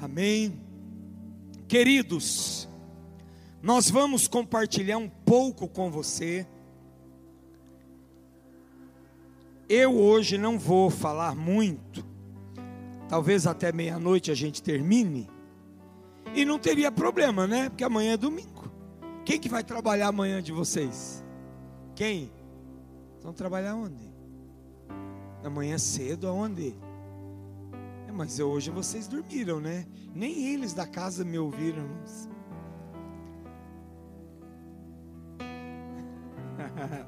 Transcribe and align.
Amém. 0.00 0.58
Queridos, 1.68 2.66
nós 3.62 3.90
vamos 3.90 4.26
compartilhar 4.26 4.96
um 4.96 5.08
pouco 5.08 5.68
com 5.68 5.90
você. 5.90 6.46
Eu 9.68 9.94
hoje 9.94 10.38
não 10.38 10.58
vou 10.58 10.88
falar 10.88 11.36
muito, 11.36 12.04
talvez 13.08 13.46
até 13.46 13.70
meia-noite 13.70 14.30
a 14.30 14.34
gente 14.34 14.62
termine, 14.62 15.28
e 16.34 16.44
não 16.44 16.58
teria 16.58 16.90
problema, 16.90 17.46
né? 17.46 17.68
Porque 17.68 17.84
amanhã 17.84 18.14
é 18.14 18.16
domingo. 18.16 18.72
Quem 19.24 19.38
que 19.38 19.48
vai 19.48 19.62
trabalhar 19.62 20.08
amanhã 20.08 20.42
de 20.42 20.50
vocês? 20.50 21.22
Quem? 21.94 22.32
Vão 23.22 23.34
trabalhar 23.34 23.76
onde? 23.76 24.10
Amanhã 25.44 25.76
cedo 25.76 26.26
aonde? 26.26 26.74
É, 28.10 28.12
mas 28.12 28.40
hoje 28.40 28.72
vocês 28.72 29.06
dormiram, 29.06 29.60
né? 29.60 29.86
Nem 30.12 30.52
eles 30.52 30.74
da 30.74 30.84
casa 30.84 31.24
me 31.24 31.38
ouviram. 31.38 31.88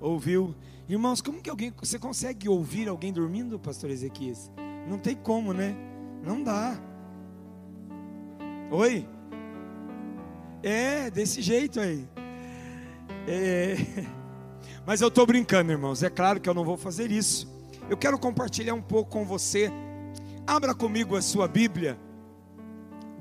Ouviu? 0.00 0.54
Irmãos, 0.88 1.20
como 1.20 1.42
que 1.42 1.50
alguém. 1.50 1.74
Você 1.80 1.98
consegue 1.98 2.48
ouvir 2.48 2.88
alguém 2.88 3.12
dormindo, 3.12 3.58
pastor 3.58 3.90
Ezequias? 3.90 4.48
Não 4.88 4.96
tem 4.96 5.16
como, 5.16 5.52
né? 5.52 5.74
Não 6.22 6.40
dá. 6.40 6.80
Oi? 8.70 9.08
É, 10.62 11.10
desse 11.10 11.42
jeito 11.42 11.80
aí. 11.80 12.08
É. 13.26 13.74
Mas 14.86 15.00
eu 15.00 15.08
estou 15.08 15.26
brincando, 15.26 15.72
irmãos. 15.72 16.04
É 16.04 16.08
claro 16.08 16.40
que 16.40 16.48
eu 16.48 16.54
não 16.54 16.64
vou 16.64 16.76
fazer 16.76 17.10
isso. 17.10 17.52
Eu 17.90 17.96
quero 17.96 18.16
compartilhar 18.20 18.74
um 18.74 18.82
pouco 18.82 19.10
com 19.10 19.24
você. 19.24 19.68
Abra 20.48 20.74
comigo 20.74 21.14
a 21.14 21.20
sua 21.20 21.46
Bíblia. 21.46 22.00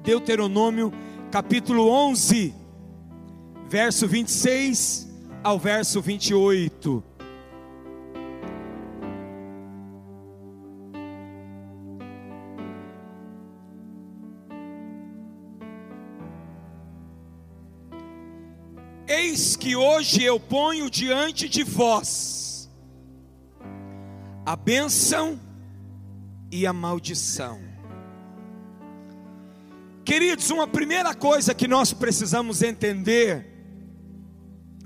Deuteronômio, 0.02 0.94
capítulo 1.30 1.90
11, 1.90 2.56
verso 3.68 4.08
26 4.08 5.10
ao 5.44 5.60
verso 5.60 6.02
28. 6.02 7.04
Eis 19.06 19.58
que 19.58 19.76
hoje 19.76 20.24
eu 20.24 20.40
ponho 20.40 20.90
diante 20.90 21.50
de 21.50 21.66
vós 21.66 22.72
a 24.46 24.56
bênção 24.56 25.38
e 26.52 26.66
a 26.66 26.74
maldição. 26.74 27.60
Queridos, 30.04 30.50
uma 30.50 30.68
primeira 30.68 31.14
coisa 31.14 31.54
que 31.54 31.68
nós 31.68 31.92
precisamos 31.92 32.62
entender, 32.62 33.46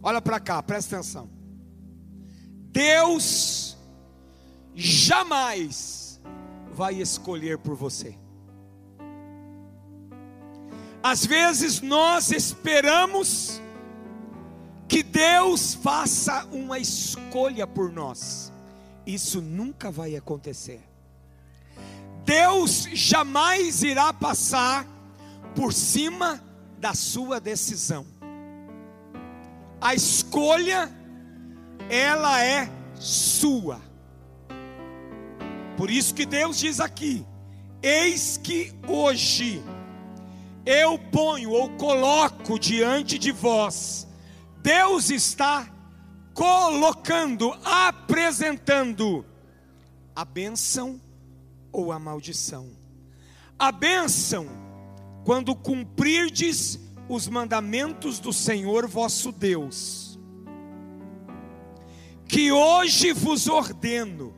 olha 0.01 0.21
para 0.21 0.39
cá, 0.39 0.61
presta 0.63 0.95
atenção. 0.95 1.29
Deus 2.71 3.77
jamais 4.73 6.19
vai 6.73 6.95
escolher 6.95 7.59
por 7.59 7.75
você. 7.75 8.17
Às 11.03 11.25
vezes 11.25 11.81
nós 11.81 12.31
esperamos 12.31 13.61
que 14.87 15.03
Deus 15.03 15.73
faça 15.73 16.45
uma 16.51 16.79
escolha 16.79 17.65
por 17.65 17.91
nós. 17.91 18.51
Isso 19.05 19.41
nunca 19.41 19.89
vai 19.89 20.15
acontecer. 20.15 20.90
Deus 22.23 22.87
jamais 22.93 23.83
irá 23.83 24.13
passar 24.13 24.85
por 25.55 25.73
cima 25.73 26.41
da 26.77 26.93
sua 26.93 27.39
decisão. 27.39 28.05
A 29.79 29.95
escolha 29.95 30.91
ela 31.89 32.43
é 32.43 32.69
sua. 32.95 33.81
Por 35.75 35.89
isso 35.89 36.13
que 36.13 36.25
Deus 36.25 36.57
diz 36.59 36.79
aqui: 36.79 37.25
Eis 37.81 38.37
que 38.37 38.73
hoje 38.87 39.63
eu 40.65 40.97
ponho 40.97 41.51
ou 41.51 41.69
coloco 41.71 42.59
diante 42.59 43.17
de 43.17 43.31
vós 43.31 44.07
Deus 44.61 45.09
está 45.09 45.67
colocando, 46.33 47.51
apresentando 47.65 49.25
a 50.15 50.23
bênção 50.23 51.01
ou 51.71 51.91
a 51.91 51.99
maldição. 51.99 52.69
A 53.57 53.71
bênção, 53.71 54.47
quando 55.23 55.55
cumprirdes 55.55 56.79
os 57.07 57.27
mandamentos 57.27 58.19
do 58.19 58.31
Senhor 58.31 58.87
vosso 58.87 59.31
Deus, 59.31 60.19
que 62.27 62.51
hoje 62.51 63.11
vos 63.13 63.47
ordeno. 63.47 64.33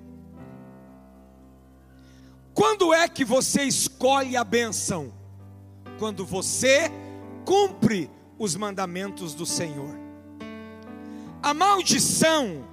Quando 2.54 2.94
é 2.94 3.08
que 3.08 3.24
você 3.24 3.64
escolhe 3.64 4.36
a 4.36 4.44
bênção? 4.44 5.14
Quando 6.00 6.26
você 6.26 6.92
cumpre 7.46 8.10
os 8.38 8.56
mandamentos 8.56 9.34
do 9.34 9.46
Senhor 9.46 10.04
a 11.44 11.54
maldição, 11.54 12.66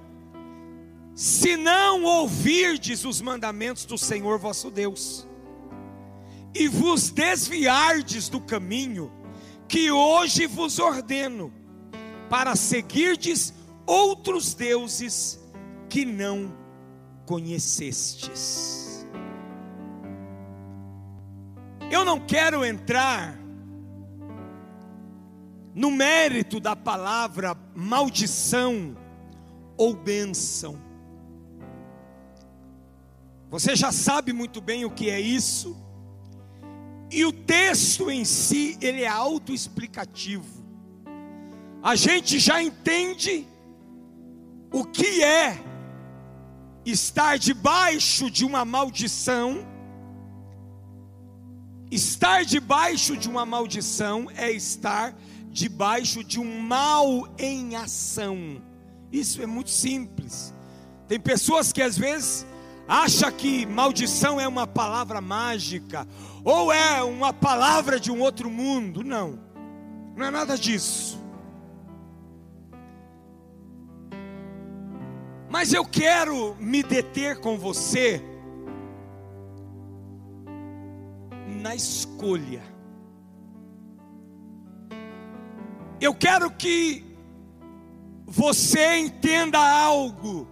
se 1.13 1.55
não 1.57 2.03
ouvirdes 2.03 3.05
os 3.05 3.21
mandamentos 3.21 3.85
do 3.85 3.97
Senhor 3.97 4.39
vosso 4.39 4.71
Deus, 4.71 5.27
e 6.53 6.67
vos 6.67 7.09
desviardes 7.09 8.27
do 8.27 8.41
caminho 8.41 9.11
que 9.67 9.89
hoje 9.89 10.47
vos 10.47 10.79
ordeno, 10.79 11.53
para 12.29 12.55
seguirdes 12.55 13.53
outros 13.85 14.53
deuses 14.53 15.39
que 15.89 16.05
não 16.05 16.53
conhecestes. 17.25 19.05
Eu 21.89 22.05
não 22.05 22.19
quero 22.19 22.63
entrar 22.63 23.37
no 25.73 25.91
mérito 25.91 26.59
da 26.59 26.75
palavra 26.75 27.55
maldição 27.75 28.95
ou 29.77 29.93
bênção. 29.93 30.90
Você 33.51 33.75
já 33.75 33.91
sabe 33.91 34.31
muito 34.31 34.61
bem 34.61 34.85
o 34.85 34.89
que 34.89 35.09
é 35.09 35.19
isso. 35.19 35.75
E 37.11 37.25
o 37.25 37.33
texto 37.33 38.09
em 38.09 38.23
si, 38.23 38.77
ele 38.79 39.01
é 39.01 39.09
autoexplicativo. 39.09 40.65
A 41.83 41.93
gente 41.95 42.39
já 42.39 42.63
entende 42.63 43.45
o 44.71 44.85
que 44.85 45.21
é 45.21 45.61
estar 46.85 47.37
debaixo 47.37 48.31
de 48.31 48.45
uma 48.45 48.63
maldição. 48.63 49.67
Estar 51.91 52.45
debaixo 52.45 53.17
de 53.17 53.27
uma 53.27 53.45
maldição 53.45 54.31
é 54.37 54.49
estar 54.49 55.13
debaixo 55.49 56.23
de 56.23 56.39
um 56.39 56.61
mal 56.61 57.27
em 57.37 57.75
ação. 57.75 58.61
Isso 59.11 59.41
é 59.41 59.45
muito 59.45 59.71
simples. 59.71 60.53
Tem 61.05 61.19
pessoas 61.19 61.73
que 61.73 61.81
às 61.81 61.97
vezes 61.97 62.45
acham 62.91 63.31
que 63.31 63.65
maldição 63.65 64.37
é 64.37 64.45
uma 64.45 64.67
palavra 64.67 65.21
mágica 65.21 66.05
ou 66.43 66.73
é 66.73 67.01
uma 67.01 67.31
palavra 67.31 67.97
de 67.97 68.11
um 68.11 68.19
outro 68.19 68.49
mundo. 68.49 69.01
Não, 69.01 69.39
não 70.13 70.25
é 70.25 70.29
nada 70.29 70.57
disso. 70.57 71.17
Mas 75.49 75.71
eu 75.71 75.85
quero 75.85 76.53
me 76.59 76.83
deter 76.83 77.39
com 77.39 77.57
você 77.57 78.21
na 81.61 81.73
escolha. 81.73 82.61
Eu 86.01 86.13
quero 86.13 86.51
que 86.51 87.05
você 88.25 88.97
entenda 88.97 89.59
algo. 89.59 90.50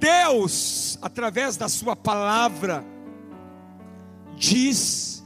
Deus, 0.00 0.98
através 1.02 1.58
da 1.58 1.68
Sua 1.68 1.94
palavra, 1.94 2.82
diz 4.34 5.22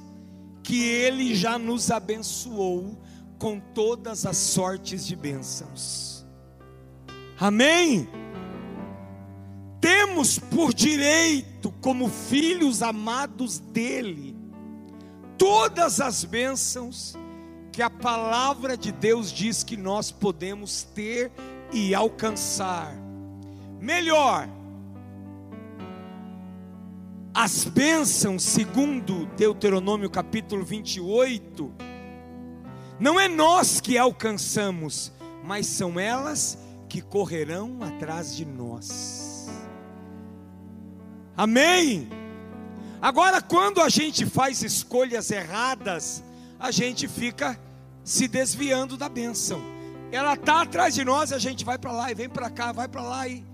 que 0.64 0.82
Ele 0.82 1.34
já 1.34 1.56
nos 1.56 1.92
abençoou 1.92 3.00
com 3.38 3.60
todas 3.60 4.26
as 4.26 4.36
sortes 4.36 5.06
de 5.06 5.14
bênçãos. 5.14 6.26
Amém? 7.38 8.08
Temos 9.80 10.38
por 10.38 10.74
direito, 10.74 11.70
como 11.80 12.08
filhos 12.08 12.82
amados 12.82 13.58
dEle, 13.58 14.36
todas 15.38 16.00
as 16.00 16.24
bênçãos 16.24 17.14
que 17.70 17.82
a 17.82 17.90
palavra 17.90 18.76
de 18.76 18.90
Deus 18.90 19.30
diz 19.30 19.62
que 19.62 19.76
nós 19.76 20.10
podemos 20.10 20.82
ter 20.82 21.30
e 21.72 21.94
alcançar. 21.94 22.94
Melhor, 23.80 24.48
as 27.34 27.64
bênçãos, 27.64 28.44
segundo 28.44 29.26
Deuteronômio 29.36 30.08
capítulo 30.08 30.64
28, 30.64 31.74
não 33.00 33.18
é 33.18 33.26
nós 33.26 33.80
que 33.80 33.98
alcançamos, 33.98 35.12
mas 35.42 35.66
são 35.66 35.98
elas 35.98 36.56
que 36.88 37.02
correrão 37.02 37.78
atrás 37.82 38.36
de 38.36 38.44
nós. 38.44 39.48
Amém? 41.36 42.08
Agora, 43.02 43.42
quando 43.42 43.80
a 43.80 43.88
gente 43.88 44.24
faz 44.24 44.62
escolhas 44.62 45.32
erradas, 45.32 46.22
a 46.56 46.70
gente 46.70 47.08
fica 47.08 47.58
se 48.04 48.28
desviando 48.28 48.96
da 48.96 49.08
bênção. 49.08 49.60
Ela 50.12 50.34
está 50.34 50.62
atrás 50.62 50.94
de 50.94 51.04
nós, 51.04 51.32
a 51.32 51.38
gente 51.40 51.64
vai 51.64 51.78
para 51.78 51.90
lá 51.90 52.12
e 52.12 52.14
vem 52.14 52.28
para 52.28 52.48
cá, 52.48 52.70
vai 52.70 52.86
para 52.86 53.02
lá 53.02 53.26
e. 53.26 53.44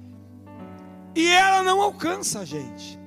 E 1.16 1.26
ela 1.28 1.62
não 1.62 1.80
alcança 1.80 2.40
a 2.40 2.44
gente. 2.44 2.99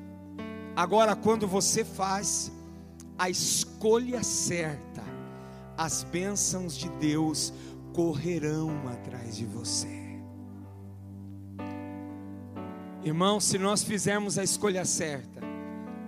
Agora, 0.75 1.15
quando 1.15 1.47
você 1.47 1.85
faz 1.85 2.51
a 3.17 3.29
escolha 3.29 4.23
certa, 4.23 5.03
as 5.77 6.03
bênçãos 6.03 6.75
de 6.75 6.89
Deus 6.89 7.53
correrão 7.93 8.71
atrás 8.87 9.37
de 9.37 9.45
você. 9.45 10.03
Irmão, 13.03 13.39
se 13.39 13.59
nós 13.59 13.83
fizermos 13.83 14.37
a 14.39 14.43
escolha 14.43 14.85
certa, 14.85 15.41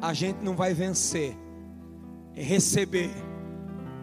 a 0.01 0.13
gente 0.13 0.37
não 0.37 0.55
vai 0.55 0.73
vencer, 0.73 1.37
receber 2.33 3.11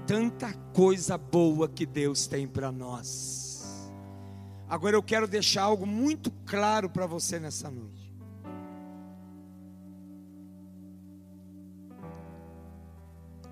tanta 0.06 0.52
coisa 0.72 1.16
boa 1.16 1.68
que 1.68 1.86
Deus 1.86 2.26
tem 2.26 2.46
para 2.46 2.70
nós. 2.70 3.90
Agora 4.68 4.96
eu 4.96 5.02
quero 5.02 5.26
deixar 5.26 5.62
algo 5.62 5.86
muito 5.86 6.30
claro 6.46 6.88
para 6.88 7.06
você 7.06 7.38
nessa 7.38 7.70
noite. 7.70 8.01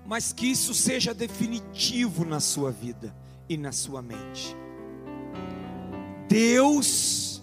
Mas 0.05 0.33
que 0.33 0.47
isso 0.47 0.73
seja 0.73 1.13
definitivo 1.13 2.25
na 2.25 2.39
sua 2.39 2.71
vida 2.71 3.15
e 3.47 3.57
na 3.57 3.71
sua 3.71 4.01
mente. 4.01 4.55
Deus 6.27 7.41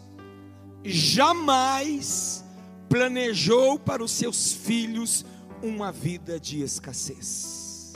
jamais 0.84 2.44
planejou 2.88 3.78
para 3.78 4.02
os 4.02 4.12
seus 4.12 4.52
filhos 4.52 5.24
uma 5.62 5.92
vida 5.92 6.38
de 6.40 6.62
escassez. 6.62 7.92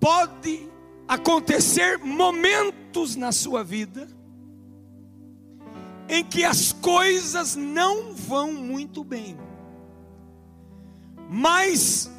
Pode 0.00 0.68
acontecer 1.06 1.98
momentos 1.98 3.14
na 3.16 3.32
sua 3.32 3.62
vida 3.62 4.08
em 6.08 6.24
que 6.24 6.44
as 6.44 6.72
coisas 6.72 7.54
não 7.54 8.14
vão 8.14 8.52
muito 8.52 9.04
bem, 9.04 9.36
mas 11.34 12.10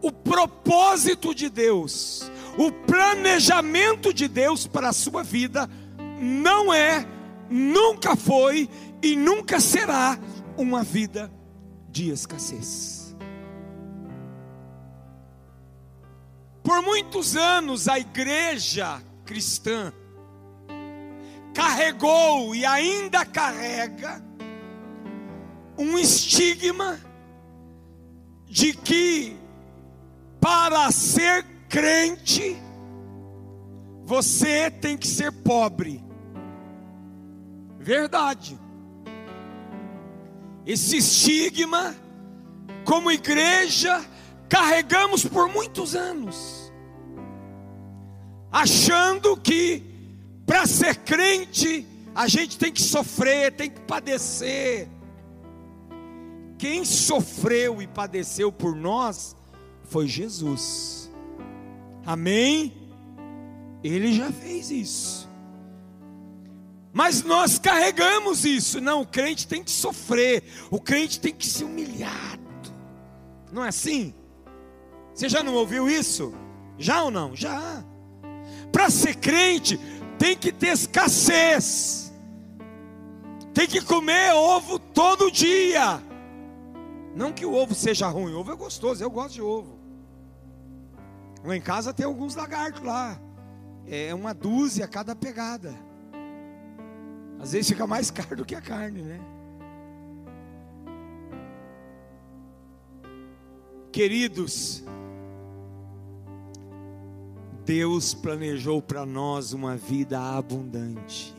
o 0.00 0.12
propósito 0.12 1.34
de 1.34 1.48
Deus, 1.48 2.30
o 2.56 2.70
planejamento 2.70 4.14
de 4.14 4.28
Deus 4.28 4.64
para 4.64 4.90
a 4.90 4.92
sua 4.92 5.24
vida 5.24 5.68
não 6.20 6.72
é, 6.72 7.04
nunca 7.50 8.14
foi 8.14 8.70
e 9.02 9.16
nunca 9.16 9.58
será 9.58 10.16
uma 10.56 10.84
vida 10.84 11.32
de 11.88 12.10
escassez. 12.10 13.16
Por 16.62 16.80
muitos 16.80 17.34
anos 17.34 17.88
a 17.88 17.98
igreja 17.98 19.02
cristã 19.24 19.92
carregou 21.52 22.54
e 22.54 22.64
ainda 22.64 23.24
carrega 23.24 24.22
um 25.76 25.98
estigma 25.98 27.00
de 28.46 28.72
que 28.72 29.36
para 30.40 30.90
ser 30.90 31.44
crente 31.68 32.56
você 34.04 34.70
tem 34.70 34.96
que 34.96 35.08
ser 35.08 35.32
pobre. 35.32 36.04
Verdade. 37.78 38.58
Esse 40.66 40.98
estigma, 40.98 41.94
como 42.84 43.10
igreja, 43.10 44.04
carregamos 44.48 45.24
por 45.24 45.48
muitos 45.48 45.94
anos, 45.94 46.72
achando 48.50 49.36
que 49.36 49.82
para 50.46 50.66
ser 50.66 50.96
crente 50.96 51.86
a 52.14 52.28
gente 52.28 52.56
tem 52.56 52.72
que 52.72 52.80
sofrer, 52.80 53.52
tem 53.52 53.70
que 53.70 53.80
padecer. 53.80 54.88
Quem 56.58 56.84
sofreu 56.84 57.82
e 57.82 57.86
padeceu 57.86 58.52
por 58.52 58.74
nós 58.74 59.36
foi 59.84 60.06
Jesus. 60.06 61.10
Amém? 62.06 62.72
Ele 63.82 64.12
já 64.12 64.30
fez 64.30 64.70
isso. 64.70 65.28
Mas 66.92 67.22
nós 67.22 67.58
carregamos 67.58 68.44
isso. 68.44 68.80
Não, 68.80 69.02
o 69.02 69.06
crente 69.06 69.48
tem 69.48 69.62
que 69.64 69.70
sofrer, 69.70 70.44
o 70.70 70.80
crente 70.80 71.18
tem 71.18 71.34
que 71.34 71.46
ser 71.46 71.64
humilhado. 71.64 72.40
Não 73.52 73.64
é 73.64 73.68
assim? 73.68 74.14
Você 75.12 75.28
já 75.28 75.42
não 75.42 75.54
ouviu 75.54 75.88
isso? 75.88 76.32
Já 76.78 77.02
ou 77.02 77.10
não? 77.10 77.34
Já. 77.34 77.84
Para 78.72 78.90
ser 78.90 79.16
crente, 79.16 79.78
tem 80.18 80.36
que 80.36 80.52
ter 80.52 80.68
escassez. 80.68 82.12
Tem 83.52 83.66
que 83.66 83.80
comer 83.80 84.32
ovo 84.34 84.78
todo 84.78 85.30
dia. 85.30 86.02
Não 87.14 87.32
que 87.32 87.46
o 87.46 87.54
ovo 87.54 87.74
seja 87.74 88.08
ruim, 88.08 88.34
ovo 88.34 88.52
é 88.52 88.56
gostoso, 88.56 89.02
eu 89.02 89.10
gosto 89.10 89.34
de 89.34 89.42
ovo. 89.42 89.78
Lá 91.44 91.56
em 91.56 91.60
casa 91.60 91.92
tem 91.92 92.04
alguns 92.04 92.34
lagartos 92.34 92.82
lá. 92.82 93.20
É 93.86 94.14
uma 94.14 94.32
dúzia 94.32 94.88
cada 94.88 95.14
pegada. 95.14 95.74
Às 97.38 97.52
vezes 97.52 97.68
fica 97.68 97.86
mais 97.86 98.10
caro 98.10 98.36
do 98.36 98.44
que 98.44 98.54
a 98.54 98.60
carne, 98.60 99.02
né? 99.02 99.20
Queridos, 103.92 104.82
Deus 107.64 108.12
planejou 108.12 108.82
para 108.82 109.06
nós 109.06 109.52
uma 109.52 109.76
vida 109.76 110.18
abundante. 110.18 111.34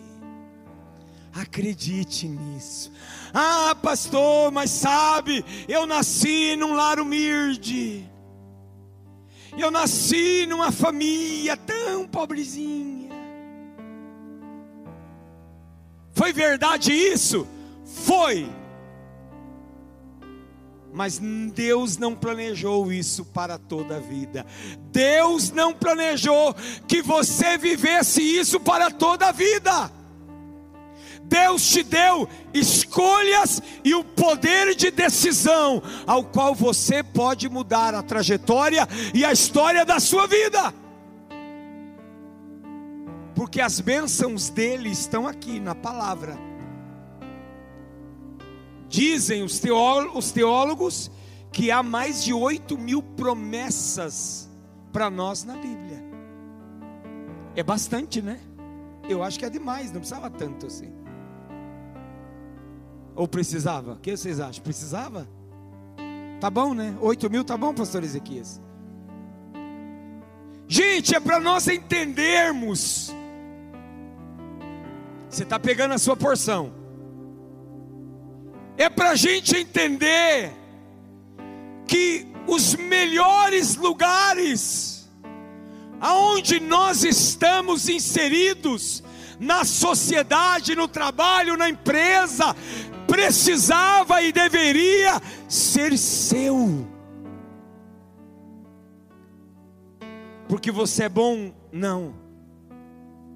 Acredite 1.35 2.29
nisso. 2.29 2.89
Ah, 3.33 3.75
pastor, 3.75 4.53
mas 4.53 4.69
sabe, 4.69 5.43
eu 5.67 5.85
nasci 5.85 6.55
num 6.55 6.73
lar 6.73 6.97
humilde. 6.97 8.09
Eu 9.57 9.69
nasci 9.69 10.45
numa 10.45 10.71
família 10.71 11.57
tão 11.57 12.07
pobrezinha. 12.07 13.13
Foi 16.13 16.31
verdade 16.31 16.93
isso? 16.93 17.45
Foi. 17.83 18.49
Mas 20.93 21.19
Deus 21.53 21.97
não 21.97 22.15
planejou 22.15 22.93
isso 22.93 23.25
para 23.25 23.57
toda 23.57 23.97
a 23.97 23.99
vida. 23.99 24.45
Deus 24.89 25.51
não 25.51 25.73
planejou 25.73 26.55
que 26.87 27.01
você 27.01 27.57
vivesse 27.57 28.21
isso 28.21 28.57
para 28.57 28.89
toda 28.89 29.27
a 29.27 29.31
vida. 29.33 29.91
Deus 31.27 31.67
te 31.67 31.83
deu 31.83 32.29
escolhas 32.53 33.61
e 33.83 33.93
o 33.93 34.03
poder 34.03 34.75
de 34.75 34.91
decisão, 34.91 35.81
ao 36.05 36.23
qual 36.23 36.55
você 36.55 37.03
pode 37.03 37.49
mudar 37.49 37.93
a 37.93 38.03
trajetória 38.03 38.87
e 39.13 39.25
a 39.25 39.31
história 39.31 39.83
da 39.85 39.99
sua 39.99 40.27
vida 40.27 40.73
porque 43.35 43.59
as 43.59 43.81
bênçãos 43.81 44.49
dele 44.49 44.89
estão 44.89 45.27
aqui 45.27 45.59
na 45.59 45.75
palavra. 45.75 46.37
Dizem 48.87 49.43
os 49.43 49.59
teólogos, 49.59 50.25
os 50.25 50.31
teólogos 50.31 51.11
que 51.51 51.69
há 51.69 51.83
mais 51.83 52.23
de 52.23 52.33
8 52.33 52.77
mil 52.77 53.03
promessas 53.03 54.49
para 54.91 55.09
nós 55.09 55.43
na 55.43 55.55
Bíblia. 55.55 56.03
É 57.55 57.61
bastante, 57.61 58.21
né? 58.21 58.39
Eu 59.07 59.21
acho 59.21 59.37
que 59.37 59.45
é 59.45 59.49
demais, 59.49 59.91
não 59.91 59.99
precisava 59.99 60.29
tanto 60.29 60.67
assim. 60.67 60.91
Ou 63.15 63.27
precisava? 63.27 63.93
O 63.93 63.97
que 63.97 64.15
vocês 64.15 64.39
acham? 64.39 64.63
Precisava? 64.63 65.27
Tá 66.39 66.49
bom, 66.49 66.73
né? 66.73 66.95
8 66.99 67.29
mil 67.29 67.43
tá 67.43 67.57
bom, 67.57 67.73
pastor 67.73 68.03
Ezequias? 68.03 68.61
Gente, 70.67 71.15
é 71.15 71.19
para 71.19 71.39
nós 71.39 71.67
entendermos 71.67 73.13
você 75.29 75.43
está 75.43 75.59
pegando 75.59 75.93
a 75.93 75.97
sua 75.97 76.15
porção. 76.15 76.71
É 78.77 78.89
para 78.89 79.09
a 79.09 79.15
gente 79.15 79.57
entender 79.57 80.53
que 81.85 82.25
os 82.47 82.73
melhores 82.75 83.75
lugares 83.75 84.95
aonde 85.99 86.59
nós 86.59 87.03
estamos 87.03 87.89
inseridos 87.89 89.03
na 89.39 89.65
sociedade, 89.65 90.75
no 90.75 90.87
trabalho, 90.87 91.57
na 91.57 91.69
empresa, 91.69 92.55
precisava 93.07 94.21
e 94.21 94.31
deveria 94.31 95.21
ser 95.47 95.97
seu. 95.97 96.87
Porque 100.47 100.71
você 100.71 101.03
é 101.03 101.09
bom? 101.09 101.53
Não. 101.71 102.13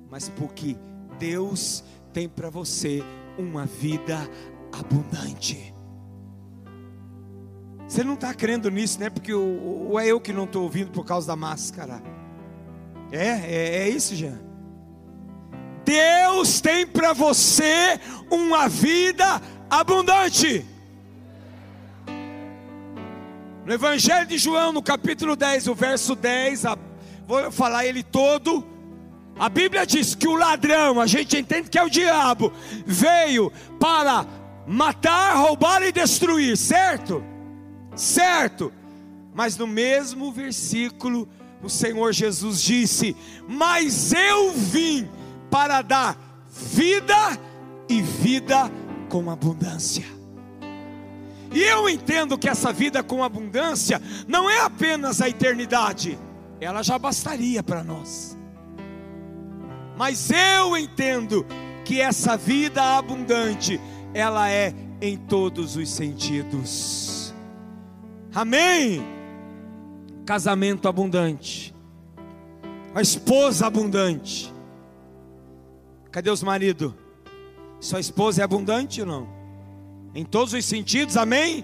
Mas 0.10 0.30
porque 0.30 0.76
Deus 1.18 1.84
tem 2.14 2.28
para 2.28 2.50
você 2.50 3.04
uma 3.38 3.66
vida 3.66 4.30
abundante. 4.72 5.74
Você 7.88 8.04
não 8.04 8.14
está 8.14 8.34
crendo 8.34 8.70
nisso, 8.70 9.00
né? 9.00 9.10
Porque 9.10 9.34
ou 9.34 10.00
é 10.00 10.06
eu 10.06 10.22
que 10.22 10.32
não 10.32 10.44
estou 10.44 10.64
ouvindo 10.64 10.92
por 10.92 11.04
causa 11.04 11.28
da 11.28 11.36
máscara. 11.36 12.02
É, 13.12 13.28
é, 13.28 13.78
é 13.80 13.90
isso, 13.90 14.16
Jean. 14.16 14.40
Deus 15.84 16.62
tem 16.62 16.86
para 16.86 17.14
você 17.14 18.00
uma 18.30 18.70
vida 18.70 19.26
abundante. 19.26 19.59
No 23.66 23.74
Evangelho 23.74 24.26
de 24.26 24.38
João, 24.38 24.74
no 24.74 24.82
capítulo 24.82 25.36
10, 25.36 25.68
o 25.68 25.76
verso 25.76 26.16
10, 26.16 26.66
a, 26.66 26.78
vou 27.28 27.52
falar 27.52 27.86
ele 27.86 28.02
todo. 28.02 28.66
A 29.38 29.48
Bíblia 29.48 29.86
diz 29.86 30.16
que 30.16 30.28
o 30.28 30.36
ladrão, 30.36 31.00
a 31.00 31.06
gente 31.06 31.38
entende 31.38 31.70
que 31.70 31.78
é 31.78 31.84
o 31.84 31.90
diabo, 31.90 32.52
veio 32.84 33.54
para 33.80 34.26
matar, 34.66 35.36
roubar 35.38 35.84
e 35.84 35.92
destruir, 35.92 36.58
certo? 36.58 37.24
Certo. 37.96 38.74
Mas 39.36 39.56
no 39.56 39.68
mesmo 39.68 40.32
versículo, 40.32 41.30
o 41.62 41.70
Senhor 41.70 42.12
Jesus 42.12 42.62
disse: 42.62 43.16
Mas 43.48 44.14
eu 44.14 44.52
vim 44.52 45.08
para 45.52 45.84
dar 45.84 46.18
vida 46.50 47.40
e 47.88 48.02
vida 48.02 48.72
com 49.10 49.30
abundância. 49.30 50.06
E 51.52 51.62
eu 51.62 51.90
entendo 51.90 52.38
que 52.38 52.48
essa 52.48 52.72
vida 52.72 53.02
com 53.02 53.24
abundância 53.24 54.00
não 54.28 54.50
é 54.50 54.62
apenas 54.62 55.20
a 55.20 55.28
eternidade, 55.28 56.18
ela 56.62 56.84
já 56.84 56.98
bastaria 56.98 57.64
para 57.64 57.84
nós. 57.84 58.38
Mas 59.98 60.30
eu 60.30 60.78
entendo 60.78 61.46
que 61.84 62.00
essa 62.00 62.38
vida 62.38 62.98
abundante, 62.98 63.82
ela 64.14 64.50
é 64.50 64.74
em 65.02 65.18
todos 65.18 65.76
os 65.76 65.90
sentidos. 65.90 67.34
Amém? 68.34 69.04
Casamento 70.26 70.88
abundante, 70.88 71.74
a 72.94 73.02
esposa 73.02 73.66
abundante. 73.66 74.54
Cadê 76.12 76.30
os 76.30 76.44
maridos? 76.44 76.94
Sua 77.80 78.00
esposa 78.00 78.42
é 78.42 78.44
abundante 78.44 79.02
ou 79.02 79.08
não? 79.08 79.28
Em 80.14 80.26
todos 80.26 80.54
os 80.54 80.66
sentidos, 80.66 81.16
amém? 81.16 81.64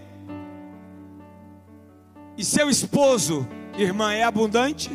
E 2.37 2.43
seu 2.43 2.69
esposo, 2.69 3.47
irmã, 3.77 4.13
é 4.13 4.23
abundante? 4.23 4.91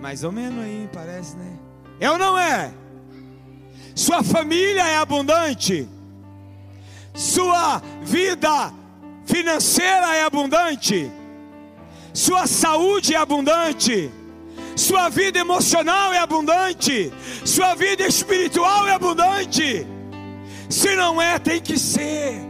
Mais 0.00 0.24
ou 0.24 0.32
menos 0.32 0.64
aí, 0.64 0.88
parece, 0.92 1.36
né? 1.36 1.58
É 2.00 2.10
ou 2.10 2.18
não 2.18 2.38
é? 2.38 2.72
Sua 3.94 4.22
família 4.22 4.86
é 4.86 4.96
abundante? 4.96 5.88
Sua 7.14 7.80
vida 8.02 8.72
financeira 9.24 10.16
é 10.16 10.24
abundante? 10.24 11.10
Sua 12.12 12.46
saúde 12.46 13.14
é 13.14 13.18
abundante? 13.18 14.10
Sua 14.76 15.08
vida 15.08 15.38
emocional 15.38 16.12
é 16.12 16.18
abundante, 16.18 17.12
sua 17.44 17.74
vida 17.74 18.06
espiritual 18.06 18.86
é 18.86 18.94
abundante. 18.94 19.86
Se 20.68 20.96
não 20.96 21.20
é, 21.20 21.38
tem 21.38 21.60
que 21.60 21.78
ser. 21.78 22.40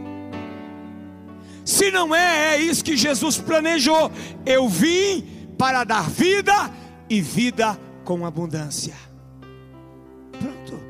Se 1.65 1.91
não 1.91 2.13
é, 2.13 2.55
é 2.55 2.61
isso 2.61 2.83
que 2.83 2.95
Jesus 2.97 3.37
planejou. 3.37 4.11
Eu 4.45 4.67
vim 4.67 5.21
para 5.57 5.83
dar 5.83 6.09
vida 6.09 6.71
e 7.09 7.21
vida 7.21 7.79
com 8.03 8.25
abundância. 8.25 8.95
Pronto. 10.31 10.83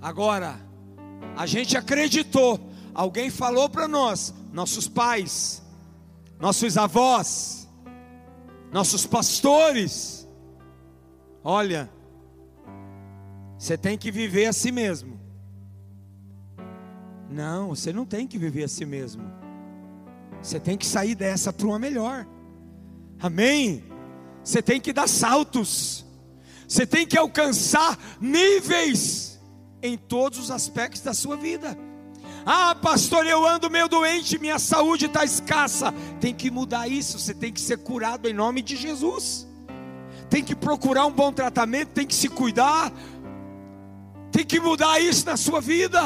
Agora, 0.00 0.60
a 1.36 1.46
gente 1.46 1.76
acreditou, 1.76 2.60
alguém 2.94 3.30
falou 3.30 3.68
para 3.68 3.88
nós, 3.88 4.34
nossos 4.52 4.86
pais, 4.86 5.62
nossos 6.38 6.76
avós, 6.76 7.57
nossos 8.72 9.06
pastores. 9.06 10.28
Olha, 11.42 11.90
você 13.58 13.76
tem 13.76 13.96
que 13.96 14.10
viver 14.10 14.46
a 14.46 14.52
si 14.52 14.70
mesmo. 14.70 15.18
Não, 17.30 17.68
você 17.68 17.92
não 17.92 18.04
tem 18.04 18.26
que 18.26 18.38
viver 18.38 18.64
a 18.64 18.68
si 18.68 18.84
mesmo. 18.84 19.22
Você 20.42 20.60
tem 20.60 20.76
que 20.76 20.86
sair 20.86 21.14
dessa 21.14 21.52
para 21.52 21.66
uma 21.66 21.78
melhor. 21.78 22.26
Amém? 23.20 23.84
Você 24.42 24.62
tem 24.62 24.80
que 24.80 24.92
dar 24.92 25.08
saltos. 25.08 26.06
Você 26.66 26.86
tem 26.86 27.06
que 27.06 27.18
alcançar 27.18 27.98
níveis 28.20 29.40
em 29.82 29.96
todos 29.96 30.38
os 30.38 30.50
aspectos 30.50 31.02
da 31.02 31.14
sua 31.14 31.36
vida. 31.36 31.76
Ah, 32.50 32.74
pastor, 32.74 33.26
eu 33.26 33.46
ando 33.46 33.68
meio 33.68 33.88
doente, 33.88 34.38
minha 34.38 34.58
saúde 34.58 35.04
está 35.04 35.22
escassa. 35.22 35.92
Tem 36.18 36.32
que 36.32 36.50
mudar 36.50 36.88
isso, 36.88 37.18
você 37.18 37.34
tem 37.34 37.52
que 37.52 37.60
ser 37.60 37.76
curado 37.76 38.26
em 38.26 38.32
nome 38.32 38.62
de 38.62 38.74
Jesus. 38.74 39.46
Tem 40.30 40.42
que 40.42 40.56
procurar 40.56 41.04
um 41.04 41.12
bom 41.12 41.30
tratamento, 41.30 41.90
tem 41.90 42.06
que 42.06 42.14
se 42.14 42.26
cuidar. 42.26 42.90
Tem 44.32 44.46
que 44.46 44.58
mudar 44.58 44.98
isso 44.98 45.26
na 45.26 45.36
sua 45.36 45.60
vida. 45.60 46.00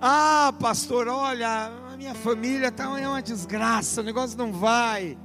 Ah, 0.00 0.54
pastor, 0.58 1.08
olha, 1.08 1.70
a 1.92 1.96
minha 1.98 2.14
família 2.14 2.68
está 2.68 2.84
é 2.98 3.06
uma 3.06 3.20
desgraça, 3.20 4.00
o 4.00 4.04
negócio 4.04 4.38
não 4.38 4.50
vai. 4.50 5.18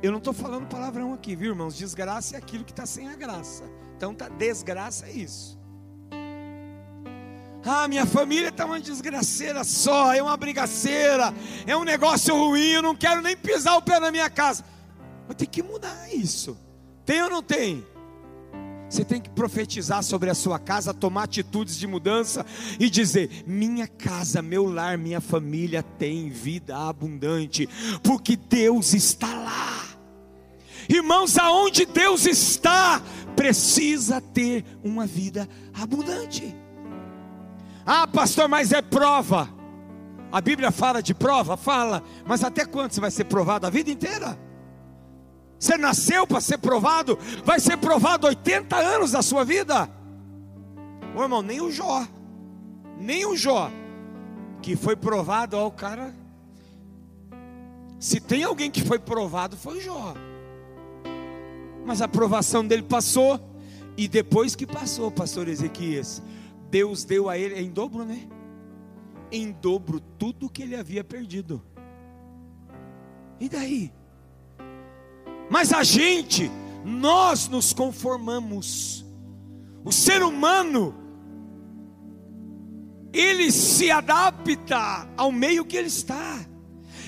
Eu 0.00 0.12
não 0.12 0.18
estou 0.18 0.32
falando 0.32 0.68
palavrão 0.68 1.12
aqui, 1.12 1.34
viu, 1.34 1.50
irmãos? 1.50 1.76
Desgraça 1.76 2.36
é 2.36 2.38
aquilo 2.38 2.62
que 2.62 2.70
está 2.70 2.86
sem 2.86 3.08
a 3.08 3.16
graça. 3.16 3.64
Então, 3.96 4.14
tá, 4.14 4.28
desgraça 4.28 5.06
é 5.06 5.10
isso. 5.10 5.60
Ah, 7.64 7.86
minha 7.86 8.04
família 8.04 8.48
está 8.48 8.66
uma 8.66 8.80
desgraceira 8.80 9.62
só, 9.62 10.12
é 10.12 10.22
uma 10.22 10.36
brigaceira, 10.36 11.32
é 11.66 11.76
um 11.76 11.84
negócio 11.84 12.34
ruim, 12.34 12.70
eu 12.70 12.82
não 12.82 12.94
quero 12.94 13.20
nem 13.20 13.36
pisar 13.36 13.76
o 13.76 13.82
pé 13.82 14.00
na 14.00 14.10
minha 14.10 14.28
casa. 14.28 14.64
Mas 15.28 15.36
tem 15.36 15.48
que 15.48 15.62
mudar 15.62 16.12
isso. 16.12 16.58
Tem 17.04 17.22
ou 17.22 17.30
não 17.30 17.42
tem? 17.42 17.84
Você 18.92 19.06
tem 19.06 19.20
que 19.20 19.30
profetizar 19.30 20.02
sobre 20.02 20.28
a 20.28 20.34
sua 20.34 20.58
casa, 20.58 20.92
tomar 20.92 21.22
atitudes 21.22 21.78
de 21.78 21.86
mudança 21.86 22.44
e 22.78 22.90
dizer: 22.90 23.44
Minha 23.46 23.86
casa, 23.86 24.42
meu 24.42 24.66
lar, 24.66 24.98
minha 24.98 25.20
família 25.20 25.82
tem 25.82 26.28
vida 26.28 26.76
abundante, 26.76 27.66
porque 28.02 28.36
Deus 28.36 28.92
está 28.92 29.28
lá. 29.28 29.88
Irmãos, 30.88 31.38
aonde 31.38 31.86
Deus 31.86 32.26
está, 32.26 33.00
precisa 33.34 34.20
ter 34.20 34.64
uma 34.84 35.06
vida 35.06 35.48
abundante. 35.72 36.54
Ah, 37.84 38.06
pastor, 38.06 38.48
mas 38.48 38.72
é 38.72 38.80
prova. 38.80 39.48
A 40.30 40.40
Bíblia 40.40 40.70
fala 40.70 41.02
de 41.02 41.14
prova? 41.14 41.56
Fala. 41.56 42.02
Mas 42.24 42.42
até 42.42 42.64
quando 42.64 42.92
você 42.92 43.00
vai 43.00 43.10
ser 43.10 43.24
provado? 43.24 43.66
A 43.66 43.70
vida 43.70 43.90
inteira? 43.90 44.38
Você 45.58 45.76
nasceu 45.76 46.26
para 46.26 46.40
ser 46.40 46.58
provado? 46.58 47.18
Vai 47.44 47.60
ser 47.60 47.76
provado 47.76 48.26
80 48.26 48.76
anos 48.76 49.12
da 49.12 49.22
sua 49.22 49.44
vida? 49.44 49.88
Ô 51.14 51.22
irmão, 51.22 51.42
nem 51.42 51.60
o 51.60 51.70
Jó. 51.70 52.06
Nem 52.98 53.26
o 53.26 53.36
Jó. 53.36 53.70
Que 54.60 54.74
foi 54.74 54.96
provado, 54.96 55.56
ó, 55.56 55.66
o 55.66 55.70
cara. 55.70 56.14
Se 58.00 58.18
tem 58.18 58.42
alguém 58.42 58.70
que 58.70 58.82
foi 58.82 58.98
provado, 58.98 59.56
foi 59.56 59.80
Jó. 59.80 60.14
Mas 61.84 62.00
a 62.00 62.08
provação 62.08 62.66
dele 62.66 62.82
passou. 62.82 63.38
E 63.96 64.08
depois 64.08 64.56
que 64.56 64.66
passou, 64.66 65.10
pastor 65.10 65.46
Ezequias, 65.46 66.22
Deus 66.72 67.04
deu 67.04 67.28
a 67.28 67.36
ele 67.36 67.60
em 67.60 67.68
dobro, 67.68 68.02
né? 68.02 68.26
Em 69.30 69.52
dobro 69.52 70.00
tudo 70.00 70.48
que 70.48 70.62
ele 70.62 70.74
havia 70.74 71.04
perdido. 71.04 71.62
E 73.38 73.46
daí? 73.46 73.92
Mas 75.50 75.70
a 75.74 75.84
gente, 75.84 76.50
nós 76.82 77.46
nos 77.46 77.74
conformamos. 77.74 79.04
O 79.84 79.92
ser 79.92 80.22
humano, 80.22 80.94
ele 83.12 83.52
se 83.52 83.90
adapta 83.90 85.06
ao 85.14 85.30
meio 85.30 85.66
que 85.66 85.76
ele 85.76 85.88
está. 85.88 86.40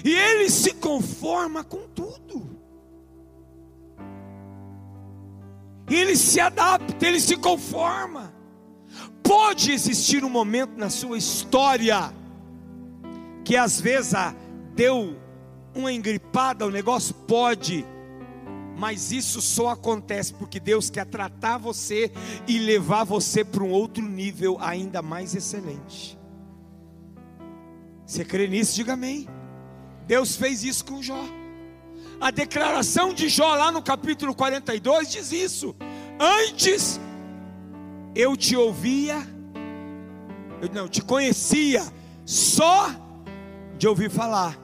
E 0.04 0.12
ele 0.12 0.50
se 0.50 0.75
conforma 0.75 1.64
com 1.64 1.88
tudo. 1.88 2.61
Ele 5.88 6.16
se 6.16 6.38
adapta, 6.38 7.06
ele 7.06 7.18
se 7.18 7.38
conforma. 7.38 8.34
Pode 9.25 9.73
existir 9.73 10.23
um 10.25 10.31
momento 10.31 10.76
na 10.76 10.88
sua 10.88 11.19
história 11.19 12.12
que 13.45 13.57
às 13.57 13.81
vezes 13.81 14.12
deu 14.75 15.16
uma 15.75 15.93
engripada, 15.93 16.64
o 16.64 16.71
negócio 16.71 17.14
pode 17.14 17.85
Mas 18.76 19.12
isso 19.12 19.40
só 19.40 19.69
acontece 19.69 20.35
porque 20.35 20.59
Deus 20.61 20.90
quer 20.90 21.07
tratar 21.07 21.59
você 21.59 22.12
e 22.47 22.59
levar 22.59 23.04
você 23.04 23.45
para 23.45 23.62
um 23.62 23.71
outro 23.71 24.02
nível 24.04 24.59
ainda 24.61 25.00
mais 25.00 25.35
excelente. 25.35 26.19
Você 28.04 28.25
crê 28.25 28.49
nisso? 28.49 28.75
Diga 28.75 28.95
amém. 28.95 29.28
Deus 30.07 30.37
fez 30.37 30.64
isso 30.64 30.85
com 30.85 31.02
Jó. 31.02 31.25
A 32.21 32.31
declaração 32.31 33.14
de 33.14 33.28
Jó 33.28 33.54
lá 33.54 33.71
no 33.71 33.83
capítulo 33.83 34.35
42 34.35 35.11
diz 35.11 35.33
isso. 35.33 35.75
Antes 36.19 37.00
eu 38.14 38.37
te 38.37 38.56
ouvia, 38.56 39.16
eu 40.61 40.68
não 40.73 40.88
te 40.88 41.02
conhecia 41.02 41.83
só 42.25 42.88
de 43.76 43.87
ouvir 43.88 44.11
falar. 44.11 44.59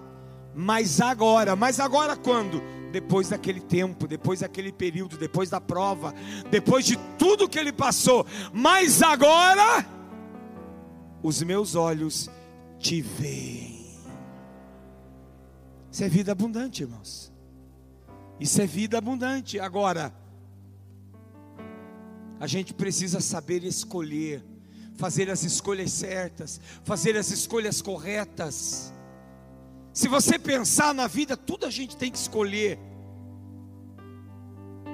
Mas 0.54 1.00
agora, 1.00 1.54
mas 1.54 1.78
agora 1.78 2.16
quando? 2.16 2.62
depois 2.90 3.28
daquele 3.28 3.60
tempo, 3.60 4.06
depois 4.06 4.40
daquele 4.40 4.72
período, 4.72 5.16
depois 5.16 5.48
da 5.48 5.60
prova, 5.60 6.12
depois 6.50 6.84
de 6.84 6.96
tudo 7.18 7.48
que 7.48 7.58
ele 7.58 7.72
passou, 7.72 8.26
mas 8.52 9.00
agora 9.00 9.86
os 11.22 11.42
meus 11.42 11.74
olhos 11.74 12.28
te 12.78 13.00
veem. 13.00 13.80
Isso 15.90 16.04
é 16.04 16.08
vida 16.08 16.32
abundante, 16.32 16.82
irmãos. 16.82 17.32
Isso 18.38 18.60
é 18.60 18.66
vida 18.66 18.96
abundante. 18.98 19.58
Agora, 19.58 20.12
a 22.40 22.46
gente 22.46 22.72
precisa 22.72 23.20
saber 23.20 23.62
escolher, 23.62 24.42
fazer 24.96 25.28
as 25.30 25.44
escolhas 25.44 25.92
certas, 25.92 26.58
fazer 26.82 27.14
as 27.14 27.30
escolhas 27.30 27.82
corretas. 27.82 28.94
Se 29.92 30.08
você 30.08 30.38
pensar 30.38 30.94
na 30.94 31.06
vida, 31.06 31.36
tudo 31.36 31.66
a 31.66 31.70
gente 31.70 31.98
tem 31.98 32.10
que 32.10 32.16
escolher. 32.16 32.78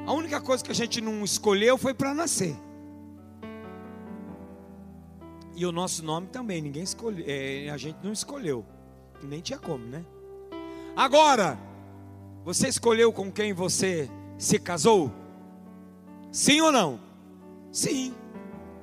A 0.05 0.13
única 0.13 0.41
coisa 0.41 0.65
que 0.65 0.73
a 0.73 0.75
gente 0.75 1.01
não 1.01 1.25
escolheu 1.25 1.79
foi 1.79 1.95
para 1.95 2.13
nascer. 2.13 2.57
E 5.55 5.65
o 5.65 5.71
nosso 5.71 6.05
nome 6.05 6.27
também, 6.27 6.61
ninguém 6.61 6.83
escolheu, 6.83 7.25
é, 7.29 7.71
a 7.71 7.77
gente 7.77 7.99
não 8.03 8.13
escolheu. 8.13 8.67
Nem 9.23 9.41
tinha 9.41 9.59
como, 9.59 9.87
né? 9.87 10.05
Agora, 10.97 11.57
você 12.45 12.67
escolheu 12.69 13.13
com 13.13 13.31
quem 13.31 13.53
você 13.53 14.11
se 14.37 14.59
casou? 14.59 15.13
Sim 16.33 16.61
ou 16.61 16.73
não? 16.73 17.06
Sim. 17.77 18.15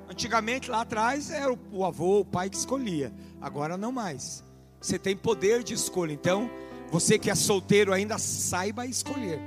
Antigamente 0.08 0.70
lá 0.70 0.82
atrás 0.82 1.32
era 1.32 1.52
o 1.72 1.84
avô, 1.84 2.20
o 2.20 2.26
pai 2.26 2.48
que 2.48 2.56
escolhia. 2.56 3.12
Agora 3.42 3.76
não 3.76 3.92
mais. 3.92 4.44
Você 4.80 5.00
tem 5.00 5.18
poder 5.18 5.64
de 5.64 5.74
escolha. 5.74 6.14
Então, 6.14 6.48
você 6.92 7.18
que 7.18 7.32
é 7.32 7.34
solteiro 7.34 7.92
ainda 7.92 8.20
saiba 8.20 8.86
escolher. 8.86 9.40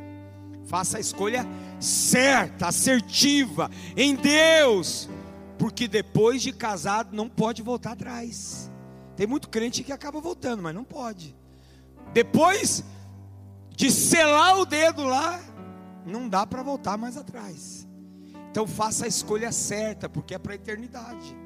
Faça 0.64 0.96
a 0.96 1.00
escolha 1.00 1.46
certa, 1.78 2.66
assertiva 2.66 3.70
em 3.96 4.16
Deus, 4.16 5.08
porque 5.56 5.86
depois 5.86 6.42
de 6.42 6.52
casado 6.52 7.14
não 7.14 7.28
pode 7.28 7.62
voltar 7.62 7.92
atrás. 7.92 8.68
Tem 9.14 9.28
muito 9.28 9.48
crente 9.48 9.84
que 9.84 9.92
acaba 9.92 10.20
voltando, 10.20 10.60
mas 10.60 10.74
não 10.74 10.82
pode. 10.82 11.36
Depois 12.12 12.82
de 13.76 13.92
selar 13.92 14.58
o 14.58 14.66
dedo 14.66 15.04
lá, 15.04 15.40
não 16.04 16.28
dá 16.28 16.44
para 16.44 16.64
voltar 16.64 16.98
mais 16.98 17.16
atrás. 17.16 17.85
Então 18.56 18.66
faça 18.66 19.04
a 19.04 19.08
escolha 19.08 19.52
certa, 19.52 20.08
porque 20.08 20.34
é 20.34 20.38
para 20.38 20.52
a 20.52 20.54
eternidade. 20.54 21.36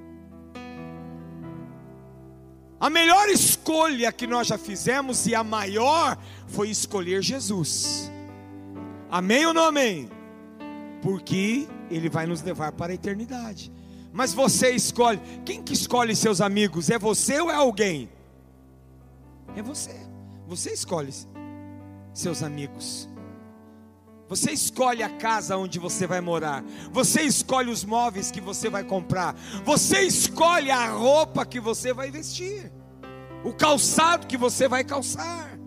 A 2.79 2.89
melhor 2.89 3.29
escolha 3.29 4.13
que 4.13 4.29
nós 4.29 4.47
já 4.47 4.57
fizemos 4.57 5.27
e 5.27 5.35
a 5.35 5.43
maior 5.43 6.17
foi 6.47 6.71
escolher 6.71 7.21
Jesus. 7.21 8.09
Amém 9.11 9.45
ou 9.45 9.53
não 9.53 9.65
amém? 9.65 10.09
Porque 11.03 11.67
ele 11.91 12.09
vai 12.09 12.27
nos 12.27 12.43
levar 12.43 12.71
para 12.71 12.93
a 12.93 12.95
eternidade. 12.95 13.73
Mas 14.13 14.33
você 14.33 14.71
escolhe. 14.71 15.21
Quem 15.45 15.65
que 15.65 15.73
escolhe 15.73 16.15
seus 16.15 16.41
amigos? 16.41 16.91
É 16.91 16.97
você 16.97 17.41
ou 17.41 17.51
é 17.51 17.55
alguém? 17.57 18.09
É 19.57 19.63
você. 19.63 19.97
Você 20.47 20.73
escolhe 20.73 21.13
seus 22.15 22.41
amigos. 22.45 23.10
Você 24.31 24.53
escolhe 24.53 25.03
a 25.03 25.09
casa 25.09 25.57
onde 25.57 25.81
você 25.81 26.07
vai 26.07 26.21
morar. 26.21 26.63
Você 26.93 27.23
escolhe 27.23 27.69
os 27.69 27.85
móveis 27.85 28.31
que 28.31 28.41
você 28.41 28.71
vai 28.71 28.85
comprar. 28.85 29.35
Você 29.65 30.03
escolhe 30.03 30.71
a 30.71 30.87
roupa 30.87 31.45
que 31.45 31.59
você 31.59 31.93
vai 31.93 32.13
vestir. 32.13 32.71
O 33.43 33.53
calçado 33.53 34.29
que 34.29 34.37
você 34.37 34.69
vai 34.69 34.85
calçar. 34.85 35.59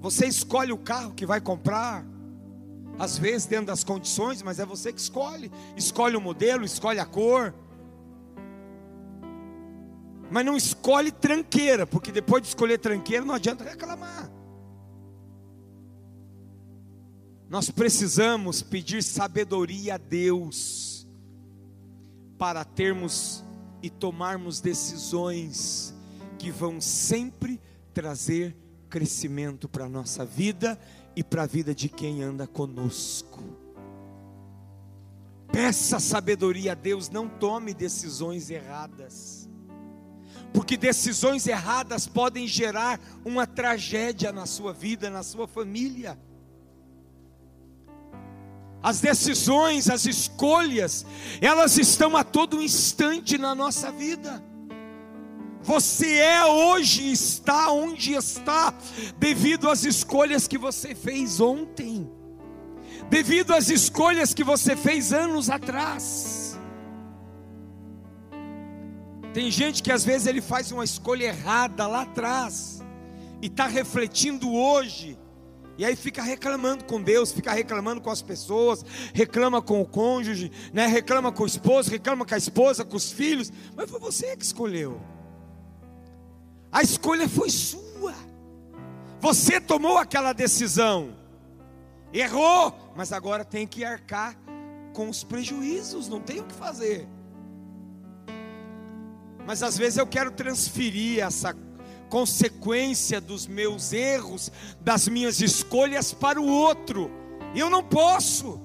Você 0.00 0.26
escolhe 0.26 0.72
o 0.72 0.78
carro 0.78 1.12
que 1.12 1.26
vai 1.26 1.38
comprar. 1.38 2.02
Às 2.98 3.18
vezes 3.18 3.46
dentro 3.46 3.66
das 3.66 3.84
condições, 3.84 4.40
mas 4.40 4.58
é 4.58 4.64
você 4.64 4.90
que 4.90 4.98
escolhe. 4.98 5.52
Escolhe 5.76 6.16
o 6.16 6.20
modelo, 6.20 6.64
escolhe 6.64 6.98
a 6.98 7.04
cor. 7.04 7.54
Mas 10.30 10.46
não 10.46 10.56
escolhe 10.56 11.12
tranqueira, 11.12 11.86
porque 11.86 12.10
depois 12.10 12.42
de 12.42 12.48
escolher 12.48 12.78
tranqueira 12.78 13.22
não 13.22 13.34
adianta 13.34 13.64
reclamar. 13.64 14.30
Nós 17.48 17.70
precisamos 17.70 18.60
pedir 18.60 19.02
sabedoria 19.02 19.94
a 19.94 19.98
Deus 19.98 21.06
para 22.36 22.64
termos 22.64 23.44
e 23.80 23.88
tomarmos 23.88 24.60
decisões 24.60 25.94
que 26.38 26.50
vão 26.50 26.80
sempre 26.80 27.60
trazer 27.94 28.56
crescimento 28.90 29.68
para 29.68 29.84
a 29.84 29.88
nossa 29.88 30.24
vida 30.24 30.78
e 31.14 31.22
para 31.22 31.44
a 31.44 31.46
vida 31.46 31.74
de 31.74 31.88
quem 31.88 32.22
anda 32.22 32.46
conosco. 32.46 33.42
Peça 35.52 36.00
sabedoria 36.00 36.72
a 36.72 36.74
Deus, 36.74 37.08
não 37.08 37.28
tome 37.28 37.72
decisões 37.72 38.50
erradas, 38.50 39.48
porque 40.52 40.76
decisões 40.76 41.46
erradas 41.46 42.06
podem 42.06 42.46
gerar 42.46 43.00
uma 43.24 43.46
tragédia 43.46 44.32
na 44.32 44.46
sua 44.46 44.72
vida, 44.72 45.08
na 45.08 45.22
sua 45.22 45.46
família. 45.46 46.18
As 48.82 49.00
decisões, 49.00 49.90
as 49.90 50.06
escolhas, 50.06 51.04
elas 51.40 51.76
estão 51.76 52.16
a 52.16 52.22
todo 52.22 52.62
instante 52.62 53.36
na 53.36 53.54
nossa 53.54 53.90
vida. 53.90 54.42
Você 55.62 56.18
é 56.18 56.44
hoje, 56.44 57.10
está 57.10 57.72
onde 57.72 58.14
está, 58.14 58.72
devido 59.18 59.68
às 59.68 59.84
escolhas 59.84 60.46
que 60.46 60.56
você 60.56 60.94
fez 60.94 61.40
ontem, 61.40 62.08
devido 63.10 63.52
às 63.52 63.68
escolhas 63.68 64.32
que 64.32 64.44
você 64.44 64.76
fez 64.76 65.12
anos 65.12 65.50
atrás. 65.50 66.56
Tem 69.34 69.50
gente 69.50 69.82
que 69.82 69.90
às 69.90 70.04
vezes 70.04 70.28
ele 70.28 70.40
faz 70.40 70.70
uma 70.70 70.84
escolha 70.84 71.24
errada 71.24 71.88
lá 71.88 72.02
atrás, 72.02 72.80
e 73.42 73.48
está 73.48 73.66
refletindo 73.66 74.52
hoje, 74.54 75.18
e 75.78 75.84
aí 75.84 75.94
fica 75.94 76.22
reclamando 76.22 76.84
com 76.84 77.02
Deus, 77.02 77.32
fica 77.32 77.52
reclamando 77.52 78.00
com 78.00 78.10
as 78.10 78.22
pessoas, 78.22 78.84
reclama 79.12 79.60
com 79.60 79.80
o 79.80 79.86
cônjuge, 79.86 80.50
né? 80.72 80.86
reclama 80.86 81.30
com 81.30 81.42
o 81.42 81.46
esposo, 81.46 81.90
reclama 81.90 82.24
com 82.24 82.34
a 82.34 82.38
esposa, 82.38 82.84
com 82.84 82.96
os 82.96 83.12
filhos, 83.12 83.52
mas 83.74 83.90
foi 83.90 84.00
você 84.00 84.36
que 84.36 84.44
escolheu. 84.44 85.00
A 86.72 86.82
escolha 86.82 87.28
foi 87.28 87.50
sua. 87.50 88.14
Você 89.20 89.60
tomou 89.60 89.98
aquela 89.98 90.32
decisão. 90.32 91.14
Errou, 92.12 92.92
mas 92.96 93.12
agora 93.12 93.44
tem 93.44 93.66
que 93.66 93.84
arcar 93.84 94.36
com 94.94 95.10
os 95.10 95.22
prejuízos, 95.22 96.08
não 96.08 96.20
tem 96.20 96.40
o 96.40 96.44
que 96.44 96.54
fazer. 96.54 97.06
Mas 99.46 99.62
às 99.62 99.76
vezes 99.76 99.98
eu 99.98 100.06
quero 100.06 100.30
transferir 100.30 101.22
essa 101.22 101.54
consequência 102.08 103.20
dos 103.20 103.46
meus 103.46 103.92
erros, 103.92 104.50
das 104.80 105.08
minhas 105.08 105.40
escolhas 105.40 106.12
para 106.12 106.40
o 106.40 106.46
outro. 106.46 107.10
Eu 107.54 107.70
não 107.70 107.82
posso. 107.82 108.60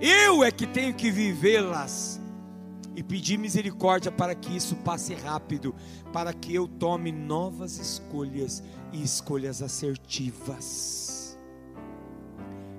Eu 0.00 0.42
é 0.44 0.50
que 0.50 0.66
tenho 0.66 0.94
que 0.94 1.10
vivê-las 1.10 2.20
e 2.96 3.02
pedir 3.02 3.38
misericórdia 3.38 4.12
para 4.12 4.34
que 4.34 4.54
isso 4.54 4.76
passe 4.76 5.14
rápido, 5.14 5.74
para 6.12 6.32
que 6.32 6.54
eu 6.54 6.68
tome 6.68 7.10
novas 7.10 7.78
escolhas 7.78 8.62
e 8.92 9.02
escolhas 9.02 9.62
assertivas. 9.62 11.36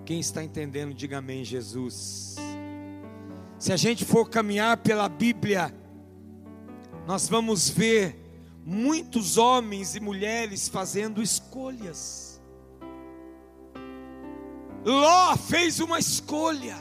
Quem 0.05 0.19
está 0.19 0.43
entendendo, 0.43 0.93
diga 0.93 1.17
amém, 1.17 1.43
Jesus. 1.43 2.35
Se 3.57 3.73
a 3.73 3.77
gente 3.77 4.05
for 4.05 4.29
caminhar 4.29 4.77
pela 4.77 5.09
Bíblia, 5.09 5.73
nós 7.07 7.27
vamos 7.27 7.69
ver 7.69 8.24
muitos 8.65 9.37
homens 9.37 9.95
e 9.95 9.99
mulheres 9.99 10.67
fazendo 10.67 11.21
escolhas. 11.21 12.41
Ló 14.83 15.37
fez 15.37 15.79
uma 15.79 15.99
escolha. 15.99 16.75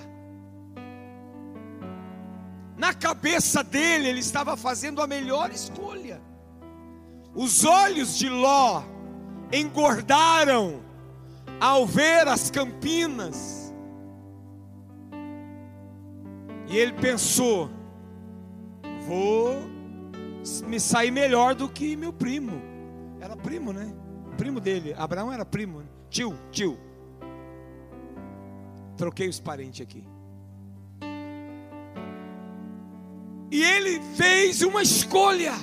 Na 2.77 2.95
cabeça 2.95 3.63
dele, 3.63 4.09
ele 4.09 4.21
estava 4.21 4.57
fazendo 4.57 5.03
a 5.03 5.07
melhor 5.07 5.51
escolha. 5.51 6.23
Os 7.35 7.65
olhos 7.65 8.17
de 8.17 8.31
Ló 8.31 8.83
engordaram 9.53 10.81
ao 11.61 11.87
ver 11.87 12.27
as 12.29 12.51
campinas. 12.51 13.75
E 16.67 16.79
ele 16.79 16.93
pensou: 16.95 17.71
vou 19.07 19.74
me 20.67 20.79
sair 20.79 21.11
melhor 21.11 21.55
do 21.55 21.69
que 21.69 21.97
meu 21.97 22.13
primo. 22.13 22.61
Era 23.21 23.37
primo, 23.37 23.73
né? 23.73 23.95
Primo 24.37 24.61
dele. 24.61 24.95
Abraão 24.97 25.33
era 25.33 25.45
primo. 25.45 25.81
Né? 25.81 25.87
Tio, 26.11 26.39
tio. 26.51 26.79
Troquei 28.97 29.29
os 29.29 29.41
parentes 29.41 29.81
aqui. 29.81 30.05
E 33.51 33.63
ele 33.63 34.01
fez 34.17 34.63
uma 34.63 34.83
escolha. 34.83 35.55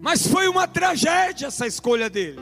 Mas 0.00 0.26
foi 0.26 0.48
uma 0.48 0.66
tragédia 0.66 1.46
essa 1.46 1.66
escolha 1.66 2.10
dele. 2.10 2.40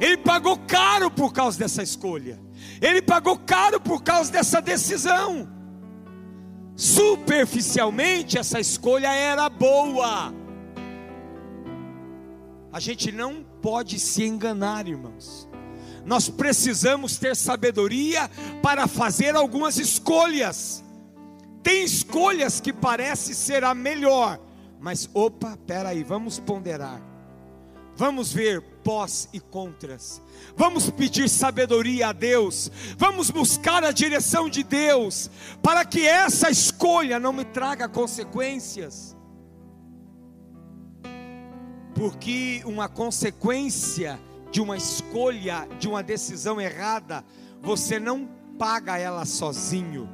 Ele 0.00 0.16
pagou 0.16 0.58
caro 0.66 1.10
por 1.10 1.32
causa 1.32 1.58
dessa 1.58 1.82
escolha. 1.82 2.40
Ele 2.80 3.02
pagou 3.02 3.38
caro 3.38 3.78
por 3.78 4.02
causa 4.02 4.32
dessa 4.32 4.62
decisão. 4.62 5.59
Superficialmente, 6.80 8.38
essa 8.38 8.58
escolha 8.58 9.12
era 9.12 9.50
boa. 9.50 10.32
A 12.72 12.80
gente 12.80 13.12
não 13.12 13.44
pode 13.60 13.98
se 13.98 14.24
enganar, 14.24 14.88
irmãos. 14.88 15.46
Nós 16.06 16.30
precisamos 16.30 17.18
ter 17.18 17.36
sabedoria 17.36 18.30
para 18.62 18.86
fazer 18.86 19.36
algumas 19.36 19.76
escolhas. 19.76 20.82
Tem 21.62 21.84
escolhas 21.84 22.62
que 22.62 22.72
parece 22.72 23.34
ser 23.34 23.62
a 23.62 23.74
melhor, 23.74 24.40
mas 24.80 25.06
opa, 25.12 25.58
peraí, 25.66 26.02
vamos 26.02 26.38
ponderar. 26.38 27.09
Vamos 28.00 28.32
ver 28.32 28.62
pós 28.82 29.28
e 29.30 29.38
contras. 29.38 30.22
Vamos 30.56 30.88
pedir 30.88 31.28
sabedoria 31.28 32.08
a 32.08 32.12
Deus. 32.12 32.72
Vamos 32.96 33.28
buscar 33.28 33.84
a 33.84 33.92
direção 33.92 34.48
de 34.48 34.62
Deus 34.62 35.30
para 35.62 35.84
que 35.84 36.06
essa 36.06 36.48
escolha 36.48 37.20
não 37.20 37.30
me 37.30 37.44
traga 37.44 37.86
consequências. 37.90 39.14
Porque 41.94 42.62
uma 42.64 42.88
consequência 42.88 44.18
de 44.50 44.62
uma 44.62 44.78
escolha, 44.78 45.68
de 45.78 45.86
uma 45.86 46.02
decisão 46.02 46.58
errada, 46.58 47.22
você 47.60 48.00
não 48.00 48.26
paga 48.58 48.96
ela 48.96 49.26
sozinho. 49.26 50.08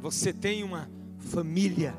Você 0.00 0.32
tem 0.32 0.64
uma 0.64 0.90
família 1.18 1.94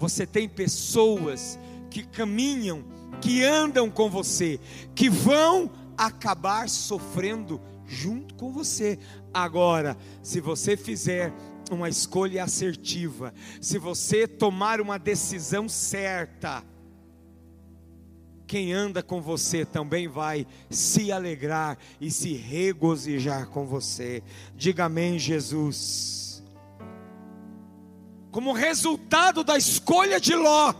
você 0.00 0.26
tem 0.26 0.48
pessoas 0.48 1.58
que 1.90 2.02
caminham, 2.04 2.84
que 3.20 3.44
andam 3.44 3.90
com 3.90 4.08
você, 4.08 4.60
que 4.94 5.10
vão 5.10 5.70
acabar 5.96 6.68
sofrendo 6.68 7.60
junto 7.86 8.34
com 8.34 8.52
você. 8.52 8.98
Agora, 9.34 9.96
se 10.22 10.40
você 10.40 10.76
fizer 10.76 11.32
uma 11.70 11.88
escolha 11.88 12.44
assertiva, 12.44 13.34
se 13.60 13.78
você 13.78 14.26
tomar 14.26 14.80
uma 14.80 14.98
decisão 14.98 15.68
certa, 15.68 16.64
quem 18.46 18.72
anda 18.72 19.02
com 19.02 19.20
você 19.20 19.64
também 19.64 20.08
vai 20.08 20.46
se 20.68 21.12
alegrar 21.12 21.78
e 22.00 22.10
se 22.10 22.32
regozijar 22.34 23.48
com 23.48 23.66
você. 23.66 24.22
Diga 24.56 24.86
amém, 24.86 25.18
Jesus 25.18 26.20
como 28.30 28.52
resultado 28.52 29.42
da 29.42 29.56
escolha 29.56 30.20
de 30.20 30.34
Ló. 30.34 30.72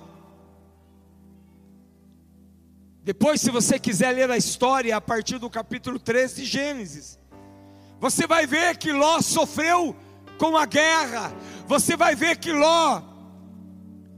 Depois, 3.11 3.41
se 3.41 3.51
você 3.51 3.77
quiser 3.77 4.13
ler 4.13 4.31
a 4.31 4.37
história 4.37 4.97
a 4.97 5.01
partir 5.01 5.37
do 5.37 5.51
capítulo 5.51 5.99
13 5.99 6.43
de 6.43 6.45
Gênesis, 6.45 7.19
você 7.99 8.25
vai 8.25 8.47
ver 8.47 8.77
que 8.77 8.93
Ló 8.93 9.21
sofreu 9.21 9.97
com 10.39 10.57
a 10.57 10.65
guerra, 10.65 11.35
você 11.67 11.97
vai 11.97 12.15
ver 12.15 12.37
que 12.37 12.53
Ló 12.53 13.03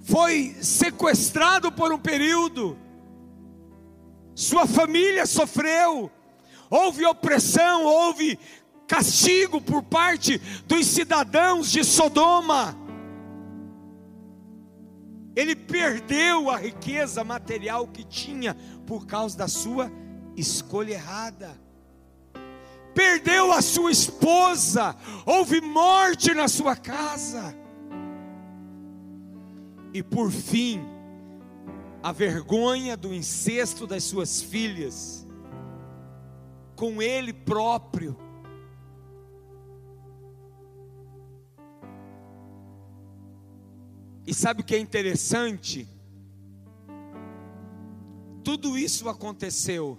foi 0.03 0.55
sequestrado 0.61 1.73
por 1.73 1.91
um 1.91 1.99
período, 1.99 2.77
sua 4.35 4.67
família 4.67 5.25
sofreu, 5.25 6.11
houve 6.69 7.07
opressão, 7.07 7.87
houve 7.87 8.39
castigo 8.87 9.59
por 9.59 9.83
parte 9.83 10.37
dos 10.67 10.87
cidadãos 10.87 11.73
de 11.73 11.83
Sodoma. 11.83 12.77
Ele 15.35 15.57
perdeu 15.57 16.51
a 16.51 16.59
riqueza 16.59 17.25
material 17.25 17.89
que 17.89 18.05
tinha 18.05 18.55
por 18.87 19.07
causa 19.07 19.37
da 19.37 19.49
sua 19.49 19.91
escolha 20.37 20.93
errada. 20.95 21.61
Perdeu 22.95 23.53
a 23.53 23.63
sua 23.63 23.91
esposa, 23.91 24.95
houve 25.25 25.61
morte 25.61 26.35
na 26.35 26.49
sua 26.49 26.77
casa. 26.77 27.55
E 29.95 30.03
por 30.03 30.31
fim, 30.31 30.81
a 32.03 32.13
vergonha 32.13 32.97
do 32.97 33.15
incesto 33.15 33.87
das 33.87 34.05
suas 34.05 34.43
filhas, 34.43 35.27
com 36.77 37.01
ele 37.01 37.33
próprio, 37.33 38.17
E 44.27 44.33
sabe 44.33 44.63
o 44.63 44.65
que 44.65 44.75
é 44.75 44.79
interessante? 44.79 45.89
Tudo 48.43 48.77
isso 48.77 49.09
aconteceu. 49.09 49.99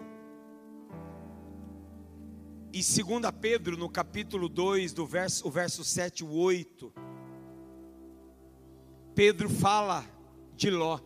E 2.73 2.79
2 2.79 3.21
Pedro, 3.39 3.77
no 3.77 3.87
capítulo 3.87 4.49
2, 4.49 4.93
do 4.93 5.05
verso, 5.05 5.47
o 5.47 5.51
verso 5.51 5.83
7 5.83 6.21
e 6.21 6.23
8, 6.25 6.91
Pedro 9.13 9.47
fala 9.47 10.03
de 10.55 10.71
Ló 10.71 10.99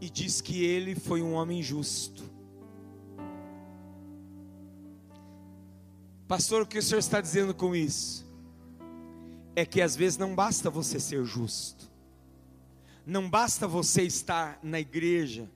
e 0.00 0.10
diz 0.10 0.40
que 0.40 0.64
ele 0.64 0.94
foi 0.94 1.22
um 1.22 1.34
homem 1.34 1.62
justo. 1.62 2.24
Pastor, 6.26 6.62
o 6.62 6.66
que 6.66 6.78
o 6.78 6.82
senhor 6.82 6.98
está 6.98 7.20
dizendo 7.20 7.54
com 7.54 7.74
isso? 7.74 8.26
É 9.56 9.64
que 9.64 9.80
às 9.80 9.96
vezes 9.96 10.18
não 10.18 10.34
basta 10.34 10.68
você 10.68 11.00
ser 11.00 11.24
justo. 11.24 11.90
Não 13.06 13.30
basta 13.30 13.66
você 13.66 14.02
estar 14.02 14.58
na 14.62 14.78
igreja, 14.78 15.50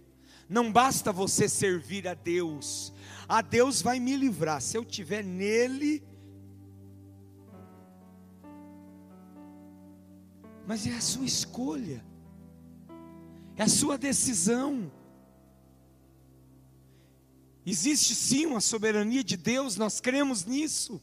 não 0.52 0.70
basta 0.70 1.10
você 1.10 1.48
servir 1.48 2.06
a 2.06 2.12
Deus, 2.12 2.92
a 3.26 3.40
Deus 3.40 3.80
vai 3.80 3.98
me 3.98 4.14
livrar, 4.14 4.60
se 4.60 4.76
eu 4.76 4.82
estiver 4.82 5.24
nele. 5.24 6.04
Mas 10.66 10.86
é 10.86 10.94
a 10.94 11.00
sua 11.00 11.24
escolha, 11.24 12.04
é 13.56 13.62
a 13.62 13.68
sua 13.68 13.96
decisão. 13.96 14.92
Existe 17.64 18.14
sim 18.14 18.44
uma 18.44 18.60
soberania 18.60 19.24
de 19.24 19.38
Deus, 19.38 19.76
nós 19.76 20.00
cremos 20.02 20.44
nisso. 20.44 21.00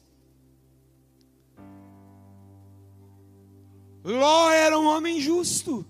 Ló 4.03 4.51
era 4.51 4.77
um 4.77 4.85
homem 4.85 5.19
justo. 5.19 5.83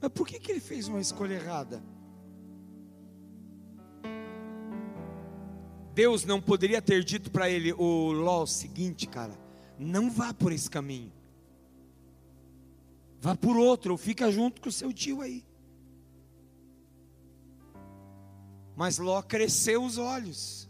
Mas 0.00 0.10
por 0.10 0.26
que, 0.26 0.40
que 0.40 0.50
ele 0.50 0.60
fez 0.60 0.88
uma 0.88 1.00
escolha 1.00 1.34
errada? 1.34 1.94
Deus 5.94 6.24
não 6.24 6.40
poderia 6.40 6.82
ter 6.82 7.04
dito 7.04 7.30
para 7.30 7.48
ele, 7.48 7.72
o 7.72 8.10
Ló, 8.10 8.44
seguinte, 8.46 9.06
cara, 9.06 9.38
não 9.78 10.10
vá 10.10 10.34
por 10.34 10.50
esse 10.50 10.68
caminho. 10.68 11.12
Vá 13.20 13.36
por 13.36 13.56
outro, 13.56 13.92
ou 13.92 13.98
fica 13.98 14.30
junto 14.30 14.60
com 14.60 14.68
o 14.68 14.72
seu 14.72 14.92
tio 14.92 15.20
aí. 15.20 15.44
Mas 18.76 18.98
Ló 18.98 19.22
cresceu 19.22 19.84
os 19.84 19.96
olhos. 19.96 20.68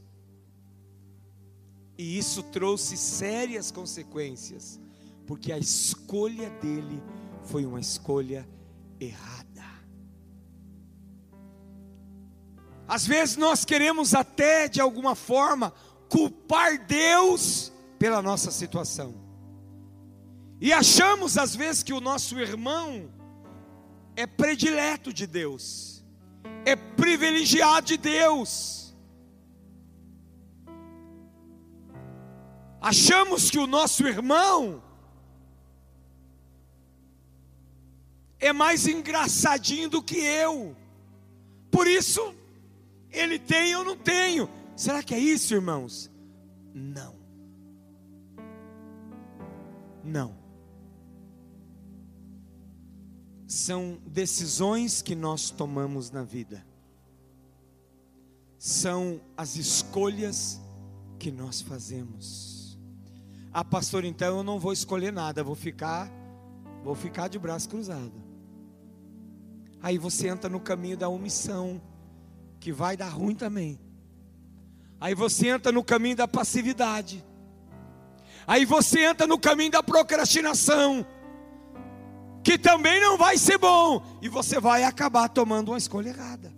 E 1.96 2.18
isso 2.18 2.42
trouxe 2.42 2.96
sérias 2.96 3.70
consequências, 3.70 4.78
porque 5.26 5.52
a 5.52 5.58
escolha 5.58 6.50
dele 6.60 7.02
foi 7.44 7.64
uma 7.64 7.80
escolha 7.80 8.46
errada. 9.00 9.53
Às 12.86 13.06
vezes 13.06 13.36
nós 13.36 13.64
queremos 13.64 14.14
até 14.14 14.68
de 14.68 14.80
alguma 14.80 15.14
forma 15.14 15.72
culpar 16.08 16.84
Deus 16.86 17.72
pela 17.98 18.20
nossa 18.20 18.50
situação. 18.50 19.14
E 20.60 20.72
achamos 20.72 21.36
às 21.38 21.54
vezes 21.54 21.82
que 21.82 21.92
o 21.92 22.00
nosso 22.00 22.38
irmão 22.38 23.10
é 24.16 24.26
predileto 24.26 25.12
de 25.12 25.26
Deus, 25.26 26.04
é 26.64 26.76
privilegiado 26.76 27.86
de 27.86 27.96
Deus. 27.96 28.94
Achamos 32.80 33.50
que 33.50 33.58
o 33.58 33.66
nosso 33.66 34.06
irmão 34.06 34.82
é 38.38 38.52
mais 38.52 38.86
engraçadinho 38.86 39.88
do 39.88 40.02
que 40.02 40.18
eu. 40.18 40.76
Por 41.70 41.86
isso, 41.86 42.34
ele 43.14 43.38
tem, 43.38 43.72
eu 43.72 43.84
não 43.84 43.96
tenho. 43.96 44.48
Será 44.76 45.02
que 45.02 45.14
é 45.14 45.18
isso, 45.18 45.54
irmãos? 45.54 46.10
Não. 46.74 47.14
Não. 50.02 50.36
São 53.46 53.98
decisões 54.06 55.00
que 55.00 55.14
nós 55.14 55.50
tomamos 55.50 56.10
na 56.10 56.22
vida. 56.22 56.66
São 58.58 59.20
as 59.36 59.56
escolhas 59.56 60.60
que 61.18 61.30
nós 61.30 61.60
fazemos. 61.60 62.78
Ah, 63.52 63.64
pastor, 63.64 64.04
então 64.04 64.38
eu 64.38 64.42
não 64.42 64.58
vou 64.58 64.72
escolher 64.72 65.12
nada, 65.12 65.44
vou 65.44 65.54
ficar 65.54 66.10
vou 66.84 66.94
ficar 66.94 67.28
de 67.28 67.38
braço 67.38 67.68
cruzado. 67.68 68.12
Aí 69.80 69.96
você 69.96 70.28
entra 70.28 70.50
no 70.50 70.60
caminho 70.60 70.96
da 70.96 71.08
omissão, 71.08 71.80
que 72.64 72.72
vai 72.72 72.96
dar 72.96 73.10
ruim 73.10 73.34
também. 73.34 73.78
Aí 74.98 75.14
você 75.14 75.48
entra 75.48 75.70
no 75.70 75.84
caminho 75.84 76.16
da 76.16 76.26
passividade. 76.26 77.22
Aí 78.46 78.64
você 78.64 79.04
entra 79.04 79.26
no 79.26 79.38
caminho 79.38 79.70
da 79.70 79.82
procrastinação, 79.82 81.06
que 82.42 82.56
também 82.56 83.02
não 83.02 83.18
vai 83.18 83.36
ser 83.36 83.58
bom, 83.58 84.02
e 84.22 84.30
você 84.30 84.58
vai 84.58 84.82
acabar 84.82 85.28
tomando 85.28 85.72
uma 85.72 85.76
escolha 85.76 86.08
errada. 86.08 86.54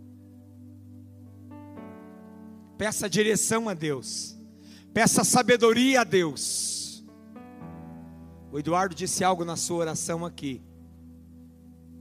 Peça 2.78 3.10
direção 3.10 3.68
a 3.68 3.74
Deus, 3.74 4.38
peça 4.94 5.24
sabedoria 5.24 6.02
a 6.02 6.04
Deus. 6.04 7.04
O 8.52 8.60
Eduardo 8.60 8.94
disse 8.94 9.24
algo 9.24 9.44
na 9.44 9.56
sua 9.56 9.78
oração 9.78 10.24
aqui, 10.24 10.62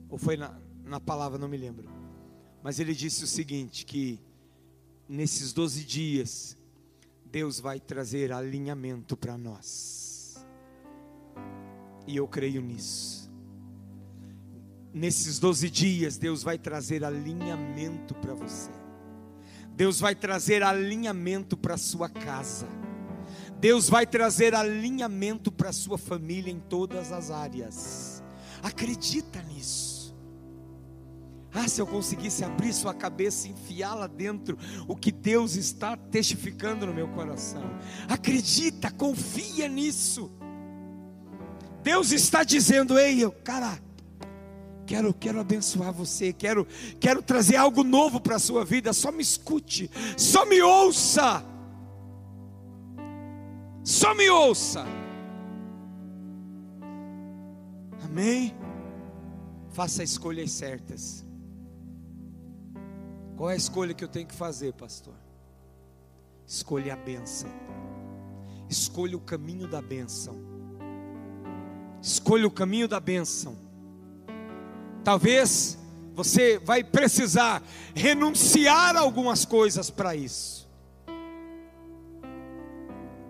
ou 0.08 0.20
foi 0.20 0.38
na, 0.38 0.54
na 0.84 1.00
palavra, 1.00 1.39
não 1.39 1.48
me 1.48 1.58
lembro, 1.58 1.94
mas 2.65 2.80
ele 2.80 2.95
disse 2.95 3.23
o 3.23 3.28
seguinte: 3.28 3.86
que 3.86 4.19
nesses 5.08 5.54
12 5.54 5.84
dias, 5.84 6.58
Deus 7.23 7.60
vai 7.60 7.80
trazer 7.80 8.32
alinhamento 8.32 9.15
para 9.15 9.38
nós. 9.38 10.43
E 12.08 12.17
eu 12.17 12.28
creio 12.28 12.63
nisso. 12.63 13.32
Nesses 14.91 15.38
12 15.38 15.69
dias, 15.69 16.17
Deus 16.17 16.41
vai 16.41 16.58
trazer 16.58 17.04
alinhamento 17.04 18.15
para 18.15 18.34
você. 18.34 18.71
Deus 19.75 19.99
vai 19.99 20.15
trazer 20.15 20.63
alinhamento 20.63 21.56
para 21.56 21.78
sua 21.78 22.10
casa. 22.10 22.67
Deus 23.60 23.88
vai 23.88 24.08
trazer 24.08 24.56
alinhamento 24.56 25.51
para 25.51 25.71
sua 25.71 25.99
família 25.99 26.51
em 26.51 26.60
todas 26.60 27.12
as 27.12 27.30
áreas. 27.30 28.23
Acredita 28.63 29.39
nisso. 29.43 29.85
Ah, 31.56 31.70
se 31.70 31.82
eu 31.82 31.88
conseguisse 31.88 32.44
abrir 32.44 32.74
sua 32.74 32.94
cabeça 32.94 33.48
e 33.48 33.52
enfiá-la 33.52 34.08
dentro, 34.08 34.58
o 34.89 34.96
que 34.96 35.10
Deus 35.10 35.56
está 35.56 35.96
testificando 35.96 36.86
no 36.86 36.94
meu 36.94 37.08
coração. 37.08 37.63
Acredita, 38.10 38.91
confia 38.91 39.70
nisso. 39.70 40.30
Deus 41.82 42.12
está 42.12 42.44
dizendo: 42.44 43.00
Ei, 43.00 43.24
eu, 43.24 43.32
cara, 43.32 43.80
quero, 44.86 45.13
quero 45.13 45.39
abençoar 45.39 45.94
você, 45.94 46.34
quero, 46.34 46.68
quero 47.00 47.24
trazer 47.24 47.56
algo 47.56 47.86
novo 47.86 48.20
para 48.20 48.36
a 48.36 48.39
sua 48.39 48.65
vida. 48.65 48.91
Só 48.91 49.10
me 49.10 49.22
escute, 49.24 49.89
só 50.18 50.46
me 50.46 50.62
ouça. 50.62 51.41
Só 53.82 54.13
me 54.13 54.30
ouça. 54.30 54.86
Amém? 58.04 58.54
Faça 59.70 60.04
escolhas 60.04 60.52
certas. 60.52 61.25
Qual 63.36 63.50
é 63.50 63.54
a 63.54 63.58
escolha 63.58 63.93
que 63.93 64.04
eu 64.04 64.08
tenho 64.08 64.26
que 64.26 64.34
fazer, 64.34 64.74
pastor? 64.74 65.13
Escolha 66.48 66.93
a 66.93 66.95
bênção. 66.95 67.50
Escolha 68.69 69.17
o 69.17 69.19
caminho 69.19 69.67
da 69.67 69.82
bênção. 69.82 70.36
Escolha 72.02 72.48
o 72.48 72.52
caminho 72.52 72.88
da 72.88 73.00
bênção. 73.00 73.58
Talvez 75.04 75.78
você 76.13 76.58
vai 76.60 76.84
precisar 76.84 77.62
renunciar 77.93 78.95
a 78.95 79.02
algumas 79.02 79.43
coisas 79.43 79.89
para 79.89 80.15
isso. 80.15 80.65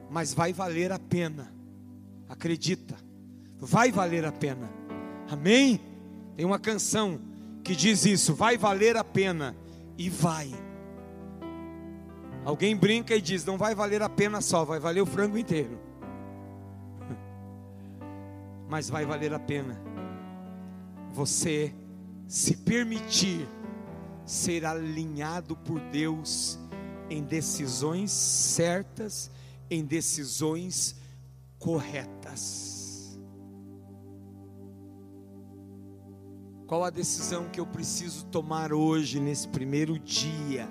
Mas 0.09 0.33
vai 0.33 0.53
valer 0.53 0.91
a 0.91 0.99
pena. 0.99 1.51
Acredita. 2.29 2.95
Vai 3.57 3.91
valer 3.91 4.23
a 4.23 4.31
pena. 4.31 4.69
Amém? 5.27 5.81
Tem 6.35 6.45
uma 6.45 6.59
canção 6.59 7.19
que 7.63 7.75
diz 7.75 8.05
isso, 8.05 8.35
vai 8.35 8.57
valer 8.57 8.95
a 8.95 9.03
pena 9.03 9.55
e 9.97 10.09
vai. 10.09 10.51
Alguém 12.43 12.75
brinca 12.75 13.15
e 13.15 13.21
diz: 13.21 13.43
não 13.45 13.57
vai 13.57 13.73
valer 13.73 14.01
a 14.01 14.09
pena 14.09 14.41
só, 14.41 14.63
vai 14.63 14.79
valer 14.79 15.01
o 15.01 15.05
frango 15.05 15.37
inteiro. 15.37 15.79
Mas 18.69 18.89
vai 18.89 19.05
valer 19.05 19.33
a 19.33 19.39
pena 19.39 19.79
você 21.11 21.73
se 22.27 22.57
permitir 22.57 23.47
ser 24.25 24.65
alinhado 24.65 25.55
por 25.55 25.79
Deus 25.79 26.59
em 27.09 27.23
decisões 27.23 28.11
certas, 28.11 29.31
em 29.69 29.85
decisões 29.85 30.95
corretas. 31.57 32.74
Qual 36.67 36.83
a 36.83 36.89
decisão 36.89 37.47
que 37.47 37.59
eu 37.59 37.67
preciso 37.67 38.25
tomar 38.25 38.73
hoje, 38.73 39.19
nesse 39.19 39.47
primeiro 39.47 39.99
dia? 39.99 40.67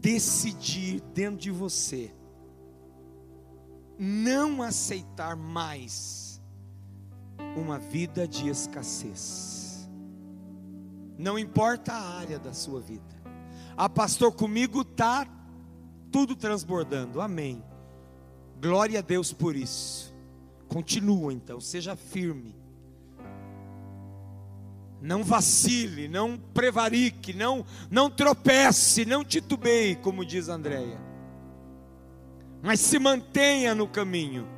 Decidir 0.00 1.00
dentro 1.12 1.38
de 1.38 1.50
você, 1.50 2.14
não 3.98 4.62
aceitar 4.62 5.34
mais 5.34 6.40
uma 7.56 7.76
vida 7.76 8.28
de 8.28 8.48
escassez. 8.48 9.88
Não 11.18 11.36
importa 11.36 11.92
a 11.92 12.18
área 12.18 12.38
da 12.38 12.52
sua 12.52 12.80
vida. 12.80 13.16
Ah, 13.76 13.88
pastor, 13.88 14.32
comigo 14.32 14.82
está 14.82 15.26
tudo 16.12 16.36
transbordando. 16.36 17.20
Amém. 17.20 17.64
Glória 18.60 19.00
a 19.00 19.02
Deus 19.02 19.32
por 19.32 19.56
isso. 19.56 20.15
Continua 20.68 21.32
então, 21.32 21.60
seja 21.60 21.96
firme. 21.96 22.54
Não 25.00 25.22
vacile, 25.22 26.08
não 26.08 26.38
prevarique, 26.38 27.32
não 27.32 27.64
não 27.90 28.10
tropece, 28.10 29.04
não 29.04 29.24
titubeie, 29.24 29.96
como 29.96 30.24
diz 30.24 30.48
Andréia. 30.48 31.00
Mas 32.62 32.80
se 32.80 32.98
mantenha 32.98 33.74
no 33.74 33.86
caminho. 33.86 34.48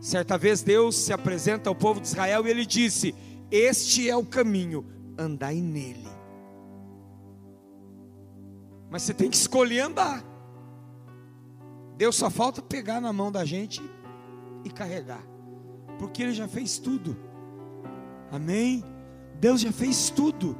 Certa 0.00 0.36
vez 0.36 0.62
Deus 0.62 0.96
se 0.96 1.12
apresenta 1.12 1.70
ao 1.70 1.74
povo 1.74 2.00
de 2.00 2.08
Israel 2.08 2.46
e 2.46 2.50
ele 2.50 2.66
disse: 2.66 3.14
Este 3.50 4.08
é 4.08 4.16
o 4.16 4.24
caminho, 4.24 4.84
andai 5.18 5.56
nele. 5.56 6.08
Mas 8.90 9.02
você 9.02 9.14
tem 9.14 9.30
que 9.30 9.36
escolher 9.36 9.80
andar. 9.80 10.22
Deus 11.96 12.16
só 12.16 12.28
falta 12.28 12.60
pegar 12.60 13.00
na 13.00 13.12
mão 13.12 13.32
da 13.32 13.44
gente 13.44 13.80
e 13.80 14.01
carregar, 14.70 15.22
porque 15.98 16.22
Ele 16.22 16.32
já 16.32 16.48
fez 16.48 16.78
tudo. 16.78 17.16
Amém? 18.30 18.84
Deus 19.38 19.60
já 19.60 19.72
fez 19.72 20.10
tudo. 20.10 20.56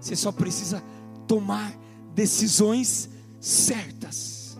Você 0.00 0.16
só 0.16 0.32
precisa 0.32 0.82
tomar 1.26 1.72
decisões 2.14 3.08
certas. 3.40 4.58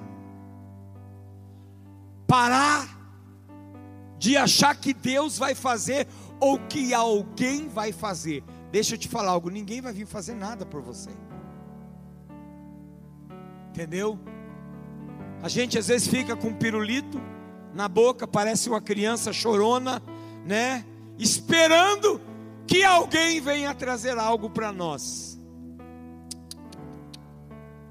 Parar 2.26 2.98
de 4.18 4.36
achar 4.36 4.76
que 4.76 4.92
Deus 4.92 5.38
vai 5.38 5.54
fazer 5.54 6.06
ou 6.38 6.58
que 6.58 6.92
alguém 6.92 7.68
vai 7.68 7.92
fazer. 7.92 8.44
Deixa 8.70 8.94
eu 8.94 8.98
te 8.98 9.08
falar 9.08 9.32
algo: 9.32 9.50
ninguém 9.50 9.80
vai 9.80 9.92
vir 9.92 10.06
fazer 10.06 10.34
nada 10.34 10.66
por 10.66 10.82
você. 10.82 11.10
Entendeu? 13.70 14.18
A 15.42 15.48
gente 15.48 15.78
às 15.78 15.88
vezes 15.88 16.06
fica 16.06 16.36
com 16.36 16.52
pirulito 16.52 17.20
na 17.74 17.88
boca, 17.88 18.26
parece 18.26 18.68
uma 18.68 18.80
criança 18.80 19.32
chorona, 19.32 20.02
né? 20.44 20.84
Esperando 21.18 22.20
que 22.66 22.82
alguém 22.84 23.40
venha 23.40 23.74
trazer 23.74 24.18
algo 24.18 24.48
para 24.48 24.72
nós. 24.72 25.38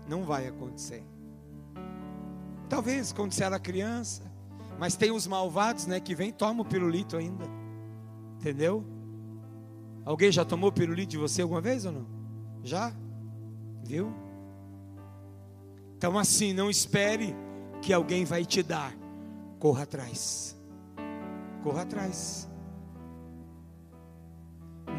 Não 0.07 0.23
vai 0.23 0.47
acontecer. 0.47 1.03
Talvez 2.67 3.11
quando 3.11 3.31
você 3.31 3.43
era 3.43 3.59
criança, 3.59 4.23
mas 4.77 4.95
tem 4.95 5.11
os 5.11 5.27
malvados, 5.27 5.85
né, 5.85 5.99
que 5.99 6.15
vem 6.15 6.31
toma 6.31 6.61
o 6.61 6.65
pirulito 6.65 7.17
ainda. 7.17 7.45
Entendeu? 8.37 8.85
Alguém 10.05 10.31
já 10.31 10.45
tomou 10.45 10.71
pirulito 10.71 11.11
de 11.11 11.17
você 11.17 11.41
alguma 11.41 11.61
vez 11.61 11.85
ou 11.85 11.91
não? 11.91 12.07
Já? 12.63 12.93
Viu? 13.83 14.13
Então 15.97 16.17
assim, 16.17 16.53
não 16.53 16.69
espere 16.69 17.35
que 17.81 17.91
alguém 17.91 18.23
vai 18.23 18.45
te 18.45 18.63
dar. 18.63 18.98
Corra 19.59 19.83
atrás. 19.83 20.55
Corra 21.63 21.83
atrás. 21.83 22.47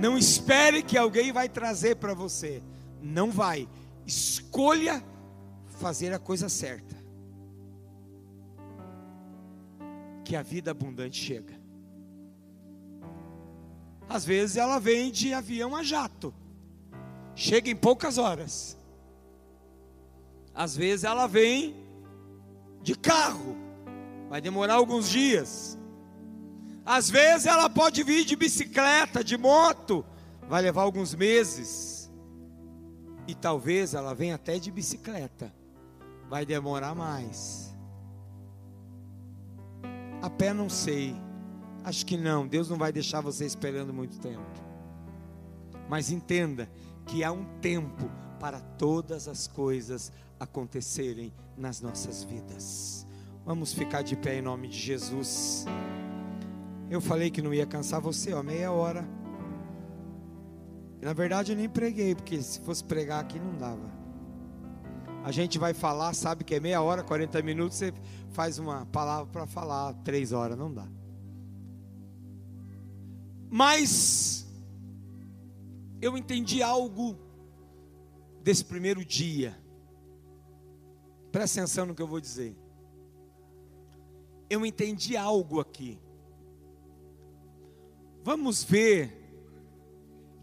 Não 0.01 0.17
espere 0.17 0.83
que 0.83 0.97
alguém 0.97 1.33
vai 1.33 1.49
trazer 1.49 1.97
para 1.97 2.15
você. 2.15 2.63
Não 3.03 3.31
vai. 3.31 3.69
Escolha 4.07 5.03
fazer 5.67 6.13
a 6.13 6.19
coisa 6.19 6.49
certa. 6.49 7.01
que 10.31 10.37
a 10.37 10.43
vida 10.43 10.71
abundante 10.71 11.21
chega. 11.21 11.61
Às 14.09 14.25
vezes 14.25 14.57
ela 14.57 14.79
vem 14.79 15.11
de 15.11 15.35
avião 15.35 15.75
a 15.75 15.83
jato, 15.83 16.33
chega 17.35 17.69
em 17.69 17.75
poucas 17.75 18.17
horas. 18.17 18.79
Às 20.55 20.77
vezes 20.77 21.03
ela 21.03 21.27
vem 21.27 21.75
de 22.81 22.95
carro, 22.95 23.57
vai 24.31 24.41
demorar 24.41 24.75
alguns 24.75 25.11
dias. 25.11 25.77
Às 26.87 27.11
vezes 27.11 27.47
ela 27.47 27.69
pode 27.69 28.05
vir 28.05 28.25
de 28.25 28.37
bicicleta, 28.37 29.25
de 29.25 29.37
moto, 29.37 30.05
vai 30.49 30.63
levar 30.63 30.83
alguns 30.83 31.13
meses. 31.17 32.09
E 33.27 33.35
talvez 33.35 33.93
ela 33.93 34.15
venha 34.15 34.37
até 34.37 34.57
de 34.61 34.71
bicicleta, 34.71 35.53
vai 36.29 36.47
demorar 36.47 36.95
mais. 36.95 37.77
A 40.23 40.31
pé 40.31 40.55
não 40.55 40.69
sei. 40.69 41.15
Acho 41.83 42.07
que 42.07 42.17
não. 42.17 42.47
Deus 42.47 42.69
não 42.69 42.79
vai 42.79 42.93
deixar 42.93 43.21
você 43.21 43.45
esperando 43.45 43.93
muito 43.93 44.21
tempo. 44.21 44.41
Mas 45.89 46.11
entenda 46.11 46.71
que 47.05 47.25
há 47.25 47.33
um 47.33 47.45
tempo 47.61 48.09
para 48.39 48.61
todas 48.61 49.27
as 49.27 49.49
coisas 49.49 50.13
acontecerem 50.39 51.33
nas 51.57 51.81
nossas 51.81 52.23
vidas. 52.23 53.07
Vamos 53.45 53.73
ficar 53.73 54.03
de 54.03 54.17
pé 54.17 54.39
em 54.39 54.43
nome 54.43 54.69
de 54.69 54.79
Jesus. 54.79 55.65
Eu 56.91 57.01
falei 57.01 57.31
que 57.31 57.41
não 57.41 57.55
ia 57.55 57.67
cansar 57.67 58.01
você, 58.01 58.33
ó, 58.33 58.43
meia 58.43 58.73
hora. 58.73 59.09
Na 61.01 61.13
verdade, 61.13 61.53
eu 61.53 61.57
nem 61.57 61.69
preguei, 61.69 62.15
porque 62.15 62.43
se 62.43 62.61
fosse 62.61 62.85
pregar 62.85 63.21
aqui 63.21 63.39
não 63.39 63.57
dava. 63.57 63.91
A 65.25 65.33
gente 65.33 65.59
vai 65.59 65.75
falar, 65.75 66.15
sabe 66.15 66.45
que 66.45 66.55
é 66.55 66.61
meia 66.61 66.83
hora, 66.83 67.03
40 67.03 67.43
minutos, 67.43 67.79
você 67.79 67.93
faz 68.31 68.59
uma 68.59 68.87
palavra 68.87 69.27
para 69.31 69.47
falar 69.47 69.95
três 70.05 70.33
horas, 70.33 70.59
não 70.59 70.73
dá. 70.73 70.87
Mas 73.51 74.47
eu 76.01 76.17
entendi 76.17 76.63
algo 76.63 77.17
desse 78.43 78.65
primeiro 78.65 79.05
dia. 79.05 79.57
Presta 81.33 81.61
atenção 81.61 81.87
no 81.87 81.95
que 81.95 82.03
eu 82.03 82.07
vou 82.07 82.21
dizer. 82.21 82.57
Eu 84.51 84.67
entendi 84.67 85.17
algo 85.17 85.61
aqui. 85.61 85.97
Vamos 88.25 88.65
ver 88.65 89.17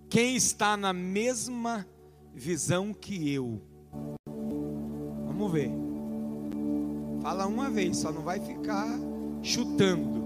quem 0.09 0.37
está 0.37 0.77
na 0.77 0.93
mesma 0.93 1.85
visão 2.33 2.93
que 2.93 3.33
eu. 3.33 3.61
Vamos 5.25 5.51
ver. 5.51 5.69
Fala 7.21 7.45
uma 7.45 7.69
vez, 7.69 7.97
só 7.97 8.11
não 8.11 8.21
vai 8.21 8.39
ficar 8.39 8.87
chutando. 9.43 10.25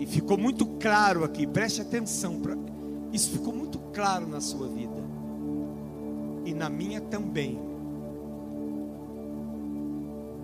E 0.00 0.06
ficou 0.06 0.38
muito 0.38 0.64
claro 0.80 1.22
aqui, 1.22 1.46
preste 1.46 1.82
atenção. 1.82 2.40
Pra, 2.40 2.56
isso 3.12 3.30
ficou 3.30 3.54
muito 3.54 3.78
claro 3.92 4.26
na 4.26 4.40
sua 4.40 4.66
vida. 4.68 5.02
E 6.46 6.54
na 6.54 6.70
minha 6.70 7.00
também. 7.00 7.71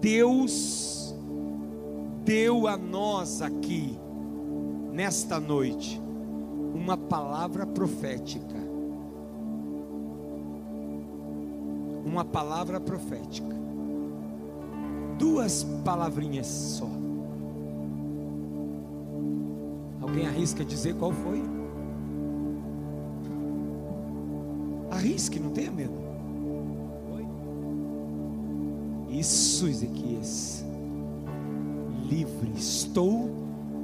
Deus 0.00 1.14
deu 2.24 2.66
a 2.68 2.76
nós 2.76 3.42
aqui, 3.42 3.98
nesta 4.92 5.40
noite, 5.40 6.00
uma 6.74 6.96
palavra 6.96 7.66
profética. 7.66 8.56
Uma 12.04 12.24
palavra 12.24 12.80
profética. 12.80 13.56
Duas 15.18 15.64
palavrinhas 15.84 16.46
só. 16.46 16.88
Alguém 20.00 20.26
arrisca 20.26 20.64
dizer 20.64 20.94
qual 20.94 21.12
foi? 21.12 21.42
Arrisque, 24.90 25.38
não 25.38 25.50
tenha 25.50 25.70
medo. 25.70 26.08
Isso, 29.18 29.66
Ezequias. 29.66 30.64
Livre, 32.09 32.52
estou 32.57 33.28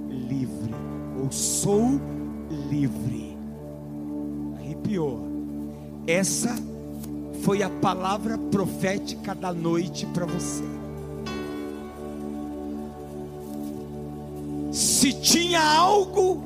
livre, 0.09 0.73
ou 1.21 1.33
sou 1.33 2.01
livre. 2.71 3.37
Arrepiou. 4.57 5.27
Essa 6.07 6.55
foi 7.43 7.65
a 7.65 7.69
palavra 7.69 8.39
profética 8.39 9.35
da 9.35 9.53
noite 9.53 10.07
para 10.07 10.25
você. 10.25 10.63
Se 14.71 15.13
tinha 15.15 15.61
algo 15.61 16.43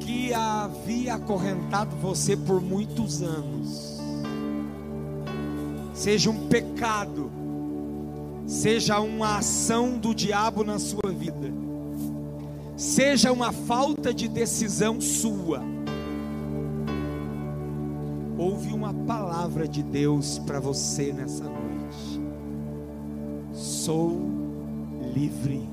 que 0.00 0.34
havia 0.34 1.14
acorrentado 1.14 1.94
você 2.02 2.36
por 2.36 2.60
muitos 2.60 3.22
anos, 3.22 4.00
seja 5.94 6.30
um 6.30 6.48
pecado, 6.48 7.45
seja 8.46 9.00
uma 9.00 9.38
ação 9.38 9.98
do 9.98 10.14
diabo 10.14 10.62
na 10.62 10.78
sua 10.78 11.10
vida, 11.10 11.52
seja 12.76 13.32
uma 13.32 13.52
falta 13.52 14.14
de 14.14 14.28
decisão 14.28 15.00
sua, 15.00 15.62
houve 18.38 18.72
uma 18.72 18.94
palavra 18.94 19.66
de 19.66 19.82
Deus 19.82 20.38
para 20.38 20.60
você 20.60 21.12
nessa 21.12 21.44
noite. 21.44 22.20
Sou 23.52 24.20
livre 25.14 25.66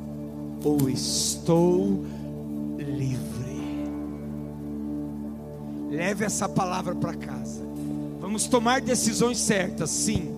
ou 0.64 0.90
estou 0.90 2.04
livre. 2.78 3.44
Leve 5.92 6.26
essa 6.26 6.48
palavra 6.50 6.96
para 6.96 7.14
casa. 7.14 7.62
Vamos 8.20 8.48
tomar 8.48 8.82
decisões 8.82 9.38
certas, 9.38 9.90
sim. 9.90 10.33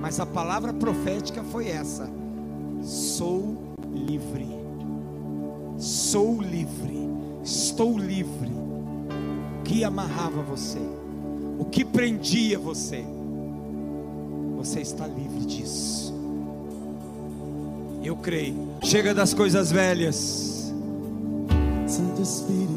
Mas 0.00 0.20
a 0.20 0.26
palavra 0.26 0.72
profética 0.72 1.42
foi 1.42 1.68
essa: 1.68 2.08
sou 2.82 3.56
livre. 3.94 4.46
Sou 5.78 6.40
livre. 6.40 6.96
Estou 7.42 7.98
livre. 7.98 8.50
O 9.60 9.62
que 9.64 9.84
amarrava 9.84 10.42
você? 10.42 10.80
O 11.58 11.64
que 11.64 11.84
prendia 11.84 12.58
você? 12.58 13.04
Você 14.56 14.80
está 14.80 15.06
livre 15.06 15.44
disso. 15.46 16.14
Eu 18.02 18.16
creio. 18.16 18.68
Chega 18.84 19.14
das 19.14 19.34
coisas 19.34 19.70
velhas. 19.70 20.72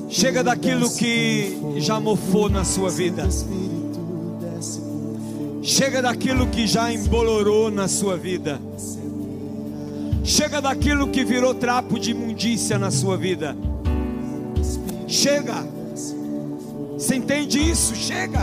Chega 0.10 0.44
daquilo 0.44 0.90
que 0.96 1.58
já 1.78 2.00
mofou 2.00 2.50
na 2.50 2.64
sua 2.64 2.90
vida. 2.90 3.28
Chega 5.80 6.02
daquilo 6.02 6.46
que 6.48 6.68
já 6.68 6.92
embolorou 6.92 7.72
na 7.72 7.88
sua 7.88 8.18
vida. 8.18 8.60
Chega 10.26 10.62
daquilo 10.62 11.08
que 11.08 11.24
virou 11.24 11.56
trapo 11.56 11.98
de 11.98 12.12
imundícia 12.12 12.78
na 12.78 12.92
sua 12.92 13.16
vida. 13.16 13.56
Chega. 15.08 15.66
Você 16.96 17.16
entende 17.16 17.60
isso? 17.60 17.96
Chega. 17.96 18.42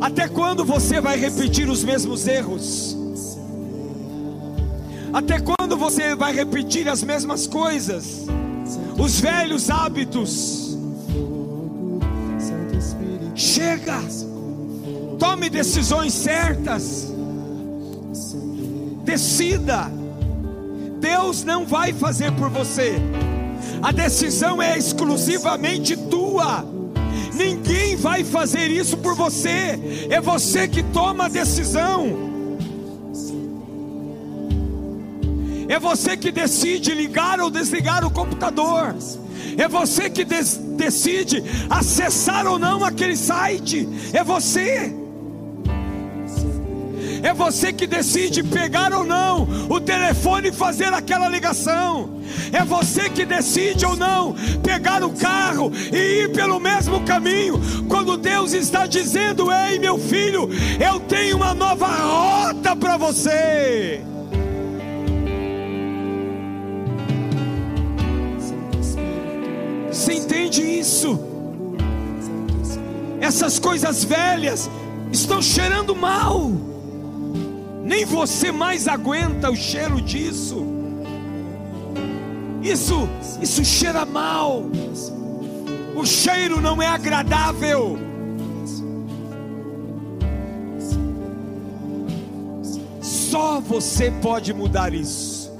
Até 0.00 0.26
quando 0.26 0.64
você 0.64 1.00
vai 1.00 1.16
repetir 1.16 1.70
os 1.70 1.84
mesmos 1.84 2.26
erros? 2.26 2.96
Até 5.12 5.38
quando 5.38 5.76
você 5.76 6.16
vai 6.16 6.34
repetir 6.34 6.88
as 6.88 7.04
mesmas 7.04 7.46
coisas? 7.46 8.26
Os 8.98 9.20
velhos 9.20 9.70
hábitos. 9.70 10.76
Chega. 13.36 14.23
Tome 15.24 15.48
decisões 15.48 16.12
certas. 16.12 17.10
Decida. 19.04 19.90
Deus 21.00 21.42
não 21.42 21.64
vai 21.64 21.94
fazer 21.94 22.30
por 22.32 22.50
você. 22.50 22.96
A 23.82 23.90
decisão 23.90 24.60
é 24.60 24.76
exclusivamente 24.76 25.96
tua. 25.96 26.62
Ninguém 27.32 27.96
vai 27.96 28.22
fazer 28.22 28.70
isso 28.70 28.98
por 28.98 29.14
você. 29.14 30.06
É 30.10 30.20
você 30.20 30.68
que 30.68 30.82
toma 30.82 31.24
a 31.24 31.28
decisão. 31.28 32.04
É 35.70 35.78
você 35.80 36.18
que 36.18 36.30
decide 36.30 36.92
ligar 36.92 37.40
ou 37.40 37.48
desligar 37.48 38.04
o 38.04 38.10
computador. 38.10 38.94
É 39.56 39.66
você 39.66 40.10
que 40.10 40.22
decide 40.22 41.42
acessar 41.70 42.46
ou 42.46 42.58
não 42.58 42.84
aquele 42.84 43.16
site. 43.16 43.88
É 44.12 44.22
você. 44.22 45.02
É 47.24 47.32
você 47.32 47.72
que 47.72 47.86
decide 47.86 48.42
pegar 48.42 48.92
ou 48.92 49.02
não 49.02 49.48
o 49.70 49.80
telefone 49.80 50.50
e 50.50 50.52
fazer 50.52 50.92
aquela 50.92 51.26
ligação. 51.26 52.20
É 52.52 52.62
você 52.62 53.08
que 53.08 53.24
decide 53.24 53.86
ou 53.86 53.96
não 53.96 54.34
pegar 54.62 55.02
o 55.02 55.10
carro 55.10 55.72
e 55.90 56.24
ir 56.24 56.32
pelo 56.32 56.60
mesmo 56.60 57.02
caminho. 57.06 57.58
Quando 57.88 58.18
Deus 58.18 58.52
está 58.52 58.84
dizendo: 58.84 59.50
Ei, 59.50 59.78
meu 59.78 59.98
filho, 59.98 60.50
eu 60.78 61.00
tenho 61.00 61.38
uma 61.38 61.54
nova 61.54 61.86
rota 61.86 62.76
para 62.76 62.98
você. 62.98 64.02
Você 69.90 70.12
entende 70.12 70.60
isso? 70.60 71.18
Essas 73.18 73.58
coisas 73.58 74.04
velhas 74.04 74.68
estão 75.10 75.40
cheirando 75.40 75.96
mal. 75.96 76.73
Nem 77.84 78.06
você 78.06 78.50
mais 78.50 78.88
aguenta 78.88 79.50
o 79.50 79.54
cheiro 79.54 80.00
disso. 80.00 80.64
Isso, 82.62 83.06
isso 83.42 83.62
cheira 83.62 84.06
mal. 84.06 84.64
O 85.94 86.06
cheiro 86.06 86.62
não 86.62 86.82
é 86.82 86.86
agradável. 86.86 87.98
Só 93.02 93.60
você 93.60 94.10
pode 94.22 94.54
mudar 94.54 94.94
isso. 94.94 95.52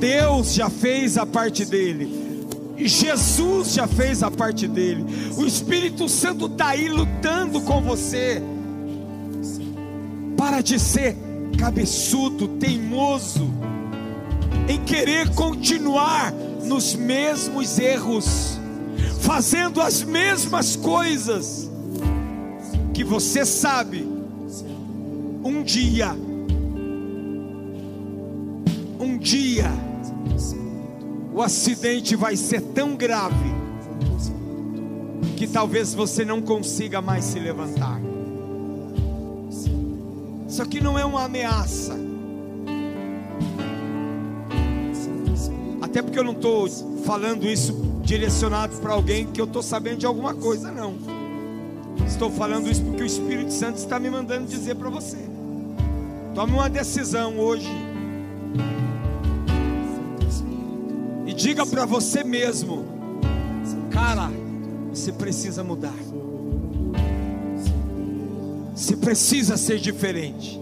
Deus 0.00 0.54
já 0.54 0.70
fez 0.70 1.18
a 1.18 1.26
parte 1.26 1.66
dele. 1.66 2.28
Jesus 2.78 3.74
já 3.74 3.86
fez 3.86 4.22
a 4.22 4.30
parte 4.30 4.66
dele. 4.66 5.04
O 5.36 5.44
Espírito 5.44 6.08
Santo 6.08 6.46
está 6.46 6.68
aí 6.68 6.88
lutando 6.88 7.60
com 7.60 7.82
você. 7.82 8.40
Para 10.38 10.60
de 10.60 10.78
ser 10.78 11.16
cabeçudo, 11.58 12.46
teimoso, 12.46 13.50
em 14.68 14.78
querer 14.84 15.34
continuar 15.34 16.32
nos 16.64 16.94
mesmos 16.94 17.76
erros, 17.80 18.56
fazendo 19.20 19.80
as 19.82 20.04
mesmas 20.04 20.76
coisas 20.76 21.68
que 22.94 23.02
você 23.02 23.44
sabe. 23.44 24.06
Um 25.44 25.64
dia, 25.64 26.16
um 29.00 29.18
dia, 29.18 29.72
o 31.34 31.42
acidente 31.42 32.14
vai 32.14 32.36
ser 32.36 32.60
tão 32.60 32.94
grave 32.94 33.58
que 35.36 35.48
talvez 35.48 35.94
você 35.94 36.24
não 36.24 36.40
consiga 36.40 37.02
mais 37.02 37.24
se 37.24 37.40
levantar. 37.40 38.07
Isso 40.58 40.64
aqui 40.64 40.80
não 40.80 40.98
é 40.98 41.04
uma 41.04 41.22
ameaça. 41.22 41.94
Até 45.80 46.02
porque 46.02 46.18
eu 46.18 46.24
não 46.24 46.32
estou 46.32 46.68
falando 47.04 47.46
isso 47.46 47.72
direcionado 48.02 48.76
para 48.78 48.92
alguém 48.92 49.24
que 49.24 49.40
eu 49.40 49.44
estou 49.44 49.62
sabendo 49.62 49.98
de 49.98 50.06
alguma 50.06 50.34
coisa, 50.34 50.72
não. 50.72 50.96
Estou 52.04 52.28
falando 52.28 52.68
isso 52.68 52.82
porque 52.82 53.04
o 53.04 53.06
Espírito 53.06 53.52
Santo 53.52 53.76
está 53.76 54.00
me 54.00 54.10
mandando 54.10 54.48
dizer 54.48 54.74
para 54.74 54.90
você. 54.90 55.18
Tome 56.34 56.54
uma 56.54 56.68
decisão 56.68 57.38
hoje 57.38 57.70
Diga 61.38 61.64
para 61.64 61.86
você 61.86 62.24
mesmo, 62.24 62.84
cara, 63.92 64.28
você 64.92 65.12
precisa 65.12 65.62
mudar. 65.62 65.94
Você 68.88 68.96
precisa 68.96 69.58
ser 69.58 69.78
diferente. 69.78 70.58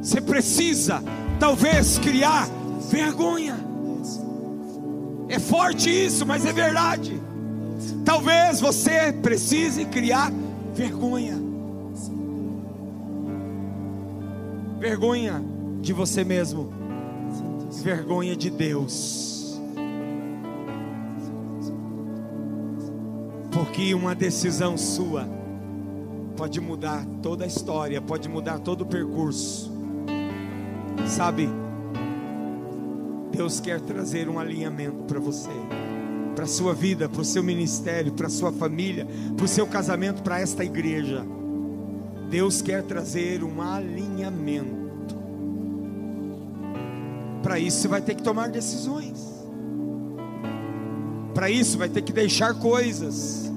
Você 0.00 0.22
precisa, 0.22 1.02
talvez, 1.38 1.98
criar 1.98 2.48
vergonha. 2.90 3.60
É 5.28 5.38
forte 5.38 5.90
isso, 5.90 6.24
mas 6.24 6.46
é 6.46 6.52
verdade. 6.54 7.20
Talvez 8.06 8.58
você 8.58 9.12
precise 9.12 9.84
criar 9.84 10.32
vergonha. 10.74 11.38
Vergonha 14.78 15.44
de 15.82 15.92
você 15.92 16.24
mesmo 16.24 16.72
vergonha 17.82 18.34
de 18.34 18.48
Deus. 18.48 19.60
Porque 23.52 23.94
uma 23.94 24.14
decisão 24.14 24.78
sua 24.78 25.39
pode 26.40 26.58
mudar 26.58 27.04
toda 27.22 27.44
a 27.44 27.46
história, 27.46 28.00
pode 28.00 28.26
mudar 28.26 28.60
todo 28.60 28.80
o 28.80 28.86
percurso. 28.86 29.70
Sabe? 31.06 31.46
Deus 33.30 33.60
quer 33.60 33.78
trazer 33.78 34.26
um 34.26 34.38
alinhamento 34.38 35.04
para 35.04 35.20
você, 35.20 35.50
para 36.34 36.46
sua 36.46 36.72
vida, 36.72 37.10
para 37.10 37.20
o 37.20 37.24
seu 37.26 37.42
ministério, 37.42 38.12
para 38.12 38.30
sua 38.30 38.50
família, 38.50 39.06
para 39.36 39.44
o 39.44 39.48
seu 39.48 39.66
casamento, 39.66 40.22
para 40.22 40.40
esta 40.40 40.64
igreja. 40.64 41.26
Deus 42.30 42.62
quer 42.62 42.84
trazer 42.84 43.44
um 43.44 43.60
alinhamento. 43.60 45.14
Para 47.42 47.58
isso 47.58 47.80
você 47.80 47.88
vai 47.88 48.00
ter 48.00 48.14
que 48.14 48.22
tomar 48.22 48.48
decisões. 48.48 49.44
Para 51.34 51.50
isso 51.50 51.76
vai 51.76 51.90
ter 51.90 52.00
que 52.00 52.14
deixar 52.14 52.54
coisas. 52.54 53.49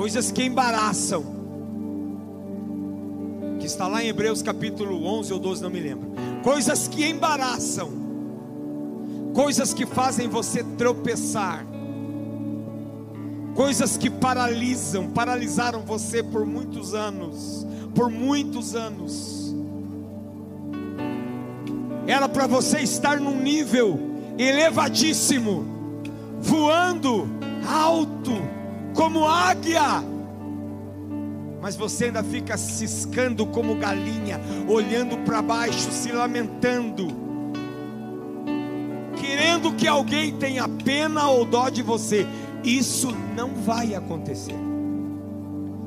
Coisas 0.00 0.32
que 0.32 0.44
embaraçam. 0.44 1.22
Que 3.58 3.66
está 3.66 3.86
lá 3.86 4.02
em 4.02 4.08
Hebreus 4.08 4.40
capítulo 4.40 5.04
11 5.04 5.30
ou 5.34 5.38
12, 5.38 5.62
não 5.62 5.68
me 5.68 5.78
lembro. 5.78 6.12
Coisas 6.42 6.88
que 6.88 7.04
embaraçam. 7.04 7.90
Coisas 9.34 9.74
que 9.74 9.84
fazem 9.84 10.26
você 10.26 10.64
tropeçar. 10.78 11.66
Coisas 13.54 13.98
que 13.98 14.08
paralisam, 14.08 15.10
paralisaram 15.10 15.82
você 15.82 16.22
por 16.22 16.46
muitos 16.46 16.94
anos, 16.94 17.66
por 17.94 18.08
muitos 18.08 18.74
anos 18.74 19.54
era 22.06 22.28
para 22.28 22.46
você 22.46 22.78
estar 22.80 23.20
num 23.20 23.38
nível 23.40 24.00
elevadíssimo, 24.38 25.64
voando 26.40 27.28
alto, 27.68 28.32
como 28.94 29.26
águia. 29.26 30.02
Mas 31.60 31.76
você 31.76 32.06
ainda 32.06 32.22
fica 32.22 32.56
ciscando 32.56 33.44
como 33.46 33.74
galinha, 33.74 34.40
olhando 34.66 35.18
para 35.18 35.42
baixo, 35.42 35.90
se 35.90 36.10
lamentando, 36.10 37.08
querendo 39.16 39.72
que 39.74 39.86
alguém 39.86 40.32
tenha 40.36 40.66
pena 40.66 41.28
ou 41.28 41.44
dó 41.44 41.68
de 41.68 41.82
você. 41.82 42.26
Isso 42.64 43.14
não 43.36 43.54
vai 43.54 43.94
acontecer. 43.94 44.56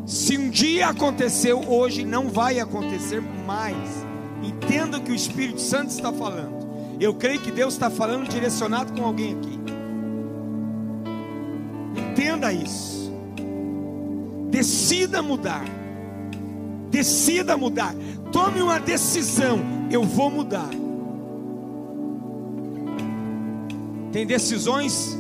Se 0.05 0.37
um 0.37 0.49
dia 0.49 0.89
aconteceu, 0.89 1.61
hoje 1.67 2.03
não 2.03 2.29
vai 2.29 2.59
acontecer 2.59 3.21
mais. 3.45 4.05
Entenda 4.43 4.99
que 4.99 5.11
o 5.11 5.15
Espírito 5.15 5.61
Santo 5.61 5.89
está 5.89 6.11
falando. 6.11 6.63
Eu 6.99 7.13
creio 7.13 7.39
que 7.39 7.51
Deus 7.51 7.73
está 7.73 7.89
falando 7.89 8.27
direcionado 8.27 8.93
com 8.93 9.05
alguém 9.05 9.35
aqui. 9.35 9.59
Entenda 12.11 12.51
isso. 12.51 12.92
Decida 14.53 15.23
mudar. 15.23 15.65
Decida 16.91 17.57
mudar. 17.57 17.95
Tome 18.31 18.61
uma 18.61 18.79
decisão. 18.79 19.59
Eu 19.89 20.03
vou 20.03 20.29
mudar. 20.29 20.69
Tem 24.11 24.27
decisões 24.27 25.17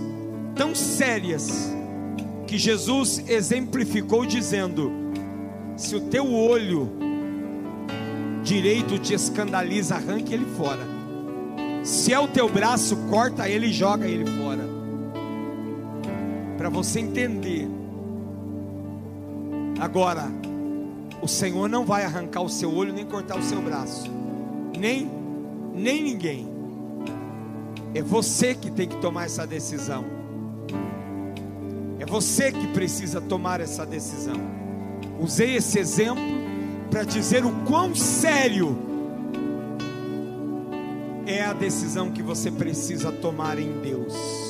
tão 0.55 0.75
sérias 0.75 1.73
que 2.45 2.59
Jesus 2.59 3.23
exemplificou 3.27 4.23
dizendo: 4.23 4.91
se 5.75 5.95
o 5.95 6.01
teu 6.01 6.31
olho 6.31 6.91
direito 8.43 8.99
te 8.99 9.15
escandaliza, 9.15 9.95
arranque 9.95 10.31
ele 10.31 10.45
fora. 10.55 10.85
Se 11.83 12.13
é 12.13 12.19
o 12.19 12.27
teu 12.27 12.47
braço, 12.47 12.95
corta 13.09 13.49
ele 13.49 13.65
e 13.65 13.73
joga 13.73 14.05
ele 14.05 14.29
fora. 14.37 14.63
Para 16.55 16.69
você 16.69 16.99
entender. 16.99 17.67
Agora, 19.79 20.27
o 21.21 21.27
Senhor 21.27 21.69
não 21.69 21.85
vai 21.85 22.03
arrancar 22.03 22.41
o 22.41 22.49
seu 22.49 22.73
olho 22.73 22.93
nem 22.93 23.05
cortar 23.05 23.37
o 23.37 23.43
seu 23.43 23.61
braço. 23.61 24.09
Nem 24.77 25.09
nem 25.73 26.03
ninguém. 26.03 26.47
É 27.95 28.01
você 28.01 28.53
que 28.53 28.69
tem 28.69 28.87
que 28.87 28.97
tomar 28.97 29.25
essa 29.25 29.45
decisão. 29.45 30.05
É 31.99 32.05
você 32.05 32.51
que 32.51 32.67
precisa 32.67 33.19
tomar 33.19 33.59
essa 33.59 33.85
decisão. 33.85 34.35
Usei 35.19 35.55
esse 35.55 35.79
exemplo 35.79 36.23
para 36.91 37.03
dizer 37.03 37.45
o 37.45 37.51
quão 37.65 37.95
sério 37.95 38.77
é 41.25 41.43
a 41.43 41.53
decisão 41.53 42.11
que 42.11 42.21
você 42.21 42.51
precisa 42.51 43.11
tomar 43.11 43.57
em 43.57 43.79
Deus. 43.81 44.42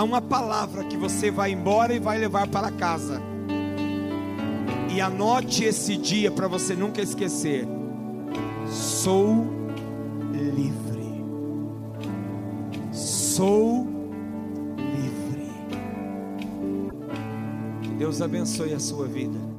Há 0.00 0.02
uma 0.02 0.22
palavra 0.22 0.82
que 0.84 0.96
você 0.96 1.30
vai 1.30 1.52
embora 1.52 1.92
e 1.92 1.98
vai 1.98 2.16
levar 2.16 2.48
para 2.48 2.70
casa. 2.70 3.20
E 4.90 4.98
anote 4.98 5.64
esse 5.64 5.94
dia 5.94 6.30
para 6.30 6.48
você 6.48 6.74
nunca 6.74 7.02
esquecer. 7.02 7.68
Sou 8.66 9.46
livre. 10.32 11.22
Sou 12.90 13.86
livre. 14.78 15.52
Que 17.82 17.88
Deus 17.90 18.22
abençoe 18.22 18.72
a 18.72 18.80
sua 18.80 19.06
vida. 19.06 19.49